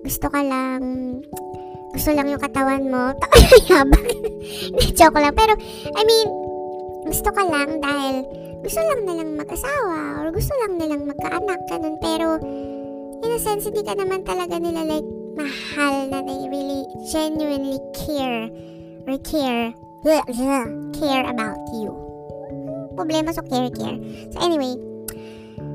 gusto 0.02 0.26
ka 0.30 0.40
lang, 0.42 0.82
gusto 1.96 2.12
lang 2.12 2.28
yung 2.28 2.42
katawan 2.44 2.84
mo. 2.92 3.16
Yabang. 3.72 4.04
Joke 5.00 5.16
lang. 5.16 5.32
Pero, 5.32 5.56
I 5.96 6.02
mean, 6.04 6.28
gusto 7.08 7.32
ka 7.32 7.42
lang 7.48 7.80
dahil 7.80 8.20
gusto 8.60 8.80
lang 8.84 9.00
nilang 9.08 9.32
mag-asawa 9.40 10.20
or 10.20 10.28
gusto 10.28 10.52
lang 10.60 10.76
nilang 10.76 11.08
magkaanak, 11.08 11.60
ganun. 11.72 11.96
Pero, 12.04 12.36
in 13.24 13.32
a 13.32 13.40
sense, 13.40 13.64
hindi 13.64 13.80
ka 13.80 13.96
naman 13.96 14.28
talaga 14.28 14.60
nila 14.60 14.84
like 14.84 15.08
mahal 15.40 16.12
na 16.12 16.20
they 16.20 16.40
really 16.52 16.84
genuinely 17.08 17.80
care 17.96 18.52
or 19.08 19.16
care 19.24 19.72
care 21.00 21.24
about 21.26 21.60
you. 21.72 21.92
Problema 22.96 23.32
so 23.32 23.42
care 23.44 23.68
care. 23.72 23.98
So 24.32 24.38
anyway, 24.40 24.76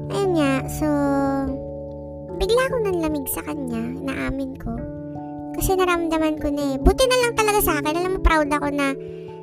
ayun 0.10 0.31
nga, 0.38 0.51
so 0.69 0.88
bigla 2.39 2.62
ako 2.69 2.75
nanlamig 2.81 3.27
sa 3.29 3.45
kanya, 3.45 3.81
naamin 4.01 4.57
ko. 4.57 4.90
Kasi 5.55 5.75
naramdaman 5.75 6.39
ko 6.39 6.47
na 6.51 6.75
eh. 6.75 6.75
Buti 6.79 7.03
na 7.07 7.17
lang 7.25 7.33
talaga 7.35 7.59
sa 7.59 7.73
akin. 7.79 7.95
Alam 7.97 8.11
mo, 8.17 8.19
proud 8.23 8.49
ako 8.51 8.67
na 8.71 8.95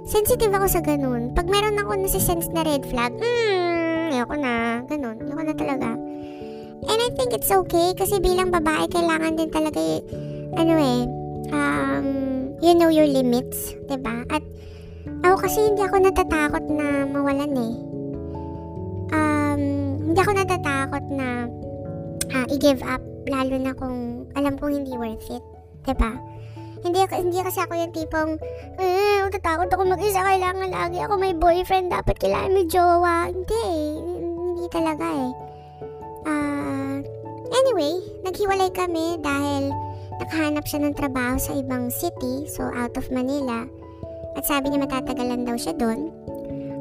sensitive 0.09 0.53
ako 0.55 0.67
sa 0.69 0.81
ganun. 0.81 1.33
Pag 1.37 1.47
meron 1.53 1.81
ako 1.81 1.93
nasi-sense 1.97 2.49
na 2.53 2.65
red 2.65 2.85
flag, 2.89 3.13
hmm, 3.13 4.17
ayoko 4.17 4.35
na. 4.41 4.83
Ganun. 4.89 5.21
Ayoko 5.21 5.43
na 5.45 5.55
talaga. 5.55 5.89
And 6.89 6.99
I 7.05 7.11
think 7.13 7.37
it's 7.37 7.53
okay 7.53 7.93
kasi 7.93 8.23
bilang 8.23 8.49
babae, 8.55 8.89
kailangan 8.89 9.37
din 9.37 9.51
talaga, 9.53 9.77
eh, 9.77 10.01
ano 10.57 10.73
eh, 10.79 11.03
um, 11.53 12.07
you 12.63 12.73
know 12.73 12.89
your 12.89 13.09
limits, 13.09 13.77
ba? 13.85 14.25
At 14.33 14.41
ako 15.27 15.37
kasi 15.45 15.59
hindi 15.61 15.83
ako 15.83 15.97
natatakot 16.01 16.65
na 16.71 17.05
mawalan 17.05 17.53
eh. 17.59 17.75
Um, 19.13 19.63
hindi 20.09 20.19
ako 20.23 20.33
natatakot 20.39 21.05
na 21.13 21.29
uh, 22.33 22.47
i-give 22.55 22.81
up 22.87 23.03
lalo 23.29 23.55
na 23.61 23.73
kung 23.77 24.25
alam 24.39 24.55
kong 24.57 24.73
hindi 24.73 24.95
worth 24.97 25.29
it. 25.29 25.45
'Di 25.89 25.97
ba? 25.97 26.13
Hindi, 26.85 27.01
hindi 27.11 27.39
kasi 27.43 27.59
ako 27.59 27.75
yung 27.75 27.91
tipong, 27.97 28.31
eh, 28.79 29.25
natatakot 29.27 29.67
ako 29.67 29.83
mag-isa, 29.83 30.23
kailangan 30.23 30.71
lagi 30.71 31.03
ako 31.03 31.19
may 31.19 31.35
boyfriend, 31.35 31.91
dapat 31.91 32.15
kailangan 32.23 32.55
may 32.55 32.69
jowa. 32.71 33.33
Hindi 33.33 33.65
hindi 34.29 34.67
talaga 34.71 35.07
eh. 35.11 35.33
Uh, 36.29 36.97
anyway, 37.51 37.99
naghiwalay 38.23 38.71
kami 38.71 39.19
dahil 39.19 39.75
nakahanap 40.23 40.69
siya 40.71 40.87
ng 40.87 40.95
trabaho 40.95 41.35
sa 41.41 41.57
ibang 41.59 41.91
city, 41.91 42.47
so 42.47 42.71
out 42.71 42.95
of 42.95 43.11
Manila. 43.11 43.67
At 44.39 44.47
sabi 44.47 44.71
niya 44.71 44.87
matatagalan 44.87 45.49
daw 45.49 45.59
siya 45.59 45.75
doon. 45.75 46.15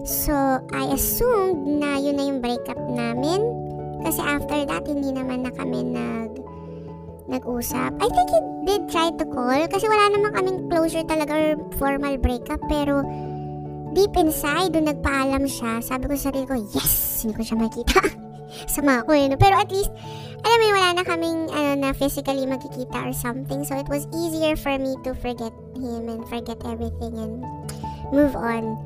So, 0.06 0.62
I 0.78 0.94
assumed 0.94 1.82
na 1.82 1.98
yun 1.98 2.22
na 2.22 2.26
yung 2.30 2.40
breakup 2.40 2.80
namin. 2.86 3.44
Kasi 4.06 4.22
after 4.22 4.62
that, 4.70 4.86
hindi 4.86 5.10
naman 5.10 5.42
na 5.44 5.52
kami 5.52 5.84
nag 5.84 6.37
nag-usap. 7.28 7.92
I 8.00 8.08
think 8.08 8.28
he 8.32 8.40
did 8.68 8.82
try 8.92 9.12
to 9.12 9.26
call 9.28 9.62
kasi 9.68 9.86
wala 9.88 10.16
naman 10.16 10.32
kaming 10.34 10.60
closure 10.72 11.06
talaga 11.06 11.34
or 11.36 11.50
formal 11.76 12.16
breakup. 12.20 12.60
Pero, 12.72 13.04
deep 13.92 14.16
inside, 14.16 14.72
doon 14.72 14.92
nagpaalam 14.92 15.44
siya, 15.48 15.84
sabi 15.84 16.08
ko 16.08 16.14
sa 16.16 16.32
sarili 16.32 16.48
ko, 16.48 16.56
yes! 16.74 17.24
Hindi 17.24 17.34
ko 17.36 17.44
siya 17.44 17.58
makita. 17.60 18.00
Sama 18.74 19.04
ko 19.04 19.12
yun. 19.12 19.36
Pero 19.36 19.60
at 19.60 19.70
least, 19.70 19.92
alam 20.42 20.58
mo 20.64 20.68
wala 20.72 20.90
na 20.96 21.04
kaming 21.04 21.40
ano, 21.52 21.72
na 21.76 21.90
physically 21.92 22.48
magkikita 22.48 23.12
or 23.12 23.14
something. 23.14 23.68
So 23.68 23.76
it 23.76 23.92
was 23.92 24.08
easier 24.16 24.56
for 24.56 24.76
me 24.80 24.96
to 25.04 25.12
forget 25.20 25.54
him 25.76 26.08
and 26.08 26.24
forget 26.32 26.58
everything 26.64 27.14
and 27.20 27.44
move 28.16 28.34
on. 28.40 28.80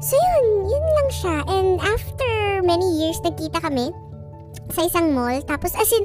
So 0.00 0.16
yun, 0.16 0.46
yun 0.64 0.84
lang 0.96 1.08
siya. 1.12 1.36
And 1.44 1.68
after 1.84 2.64
many 2.64 2.88
years, 2.96 3.20
nagkita 3.20 3.60
kami 3.60 3.92
sa 4.70 4.86
isang 4.86 5.12
mall. 5.12 5.38
Tapos 5.44 5.74
as 5.74 5.90
in, 5.90 6.04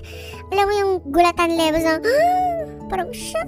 alam 0.51 0.65
mo 0.65 0.73
yung 0.73 0.93
gulatan 1.13 1.55
levels 1.55 1.85
na, 1.85 2.01
ah, 2.01 2.59
parang 2.89 3.09
siya, 3.13 3.41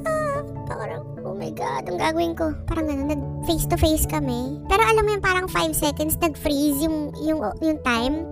parang, 0.70 1.04
oh 1.26 1.36
my 1.36 1.50
god, 1.54 1.90
ang 1.90 1.98
gagawin 1.98 2.34
ko. 2.38 2.54
Parang 2.70 2.88
ano, 2.90 3.04
nag 3.10 3.22
face 3.50 3.66
to 3.66 3.78
face 3.80 4.06
kami. 4.06 4.62
Pero 4.70 4.82
alam 4.86 5.04
mo 5.04 5.10
yung 5.18 5.26
parang 5.26 5.48
5 5.50 5.74
seconds, 5.74 6.20
nag-freeze 6.22 6.86
yung, 6.86 7.12
yung, 7.22 7.40
yung 7.64 7.80
time. 7.82 8.24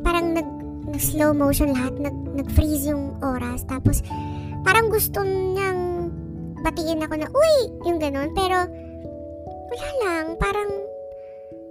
Parang 0.00 0.32
nag, 0.36 0.48
nag-slow 0.90 1.36
motion 1.36 1.76
lahat, 1.76 1.94
nag, 2.00 2.16
nag-freeze 2.34 2.88
yung 2.88 3.16
oras. 3.20 3.62
Tapos, 3.68 4.00
parang 4.64 4.88
gusto 4.88 5.22
niyang 5.22 6.10
batiin 6.60 7.04
ako 7.04 7.14
na, 7.20 7.28
uy! 7.28 7.56
Yung 7.88 7.98
ganun. 8.00 8.32
Pero, 8.32 8.68
wala 9.70 9.88
lang. 10.04 10.24
Parang, 10.36 10.89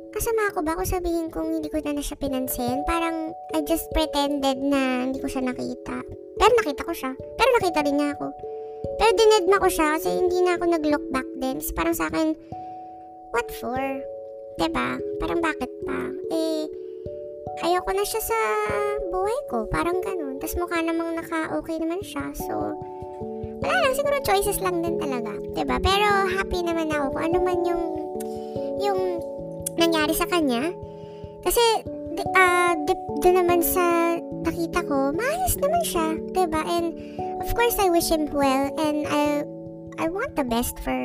kasama 0.10 0.50
ako 0.50 0.60
ba 0.66 0.74
ako 0.76 0.84
sabihin 0.86 1.30
kung 1.30 1.50
hindi 1.54 1.70
ko 1.70 1.80
na, 1.82 1.96
na 1.96 2.04
siya 2.04 2.18
pinansin? 2.18 2.82
Parang, 2.86 3.34
I 3.54 3.62
just 3.66 3.90
pretended 3.94 4.58
na 4.60 5.06
hindi 5.08 5.22
ko 5.22 5.30
siya 5.30 5.46
nakita. 5.46 6.02
Pero 6.40 6.52
nakita 6.60 6.82
ko 6.88 6.94
siya. 6.94 7.12
Pero 7.16 7.50
nakita 7.60 7.80
rin 7.86 7.96
niya 7.98 8.10
ako. 8.18 8.28
Pero 9.00 9.12
dinedma 9.16 9.58
ko 9.60 9.68
siya 9.68 9.96
kasi 9.96 10.10
hindi 10.12 10.40
na 10.44 10.56
ako 10.56 10.64
nag-look 10.66 11.06
back 11.12 11.30
din. 11.40 11.58
So, 11.64 11.72
parang 11.76 11.96
sa 11.96 12.08
akin, 12.08 12.36
what 13.36 13.48
for? 13.60 13.80
Diba? 14.60 15.00
Parang 15.24 15.40
bakit 15.40 15.72
pa? 15.88 16.00
Eh, 16.32 16.68
ayoko 17.64 17.92
na 17.96 18.04
siya 18.04 18.22
sa 18.24 18.40
buhay 19.12 19.40
ko. 19.48 19.68
Parang 19.72 20.00
ganun. 20.04 20.40
Tapos 20.40 20.56
mukha 20.60 20.80
namang 20.84 21.16
naka-okay 21.16 21.80
naman 21.80 22.04
siya. 22.04 22.32
So, 22.36 22.76
wala 23.60 23.76
lang. 23.84 23.94
Siguro 23.96 24.16
choices 24.24 24.60
lang 24.64 24.80
din 24.80 25.00
talaga. 25.00 25.32
ba 25.36 25.56
diba? 25.56 25.78
Pero 25.80 26.08
happy 26.40 26.60
naman 26.64 26.92
ako 26.92 27.16
kung 27.16 27.24
ano 27.24 27.38
man 27.44 27.60
yung 27.68 27.84
yung 28.80 29.00
nangyari 29.80 30.14
sa 30.14 30.28
kanya. 30.28 30.70
Kasi, 31.42 31.64
di, 32.14 32.24
ah, 32.36 32.76
doon 33.24 33.36
naman 33.40 33.64
sa 33.64 34.20
nakita 34.44 34.84
ko, 34.84 35.16
maayos 35.16 35.56
naman 35.58 35.84
siya, 35.88 36.08
ba? 36.52 36.62
And, 36.68 36.94
of 37.40 37.50
course, 37.56 37.80
I 37.80 37.88
wish 37.88 38.12
him 38.12 38.28
well, 38.32 38.68
and 38.76 39.08
I, 39.08 39.48
I 40.00 40.12
want 40.12 40.36
the 40.36 40.44
best 40.44 40.80
for, 40.84 41.00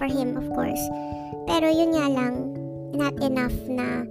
for 0.00 0.08
him, 0.08 0.36
of 0.40 0.48
course. 0.56 0.80
Pero 1.44 1.68
yun 1.68 1.92
nga 1.92 2.08
lang, 2.08 2.34
not 2.96 3.14
enough 3.20 3.56
na 3.68 4.04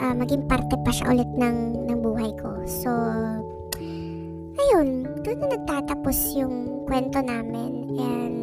ah, 0.00 0.14
maging 0.14 0.44
parte 0.48 0.76
pa 0.84 0.90
siya 0.92 1.16
ulit 1.16 1.30
ng, 1.36 1.88
ng 1.88 1.98
buhay 2.04 2.30
ko. 2.38 2.50
So, 2.68 2.90
ayun, 4.54 5.08
doon 5.24 5.38
na 5.40 5.46
nagtatapos 5.56 6.16
yung 6.36 6.86
kwento 6.86 7.20
namin. 7.24 7.72
And 7.96 8.36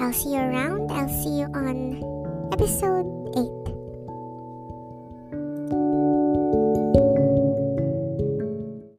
I'll 0.00 0.14
see 0.14 0.34
you 0.34 0.42
around. 0.42 0.92
I'll 0.92 1.12
see 1.22 1.42
you 1.42 1.48
on 1.52 2.00
episode 2.52 3.25
い 3.36 3.75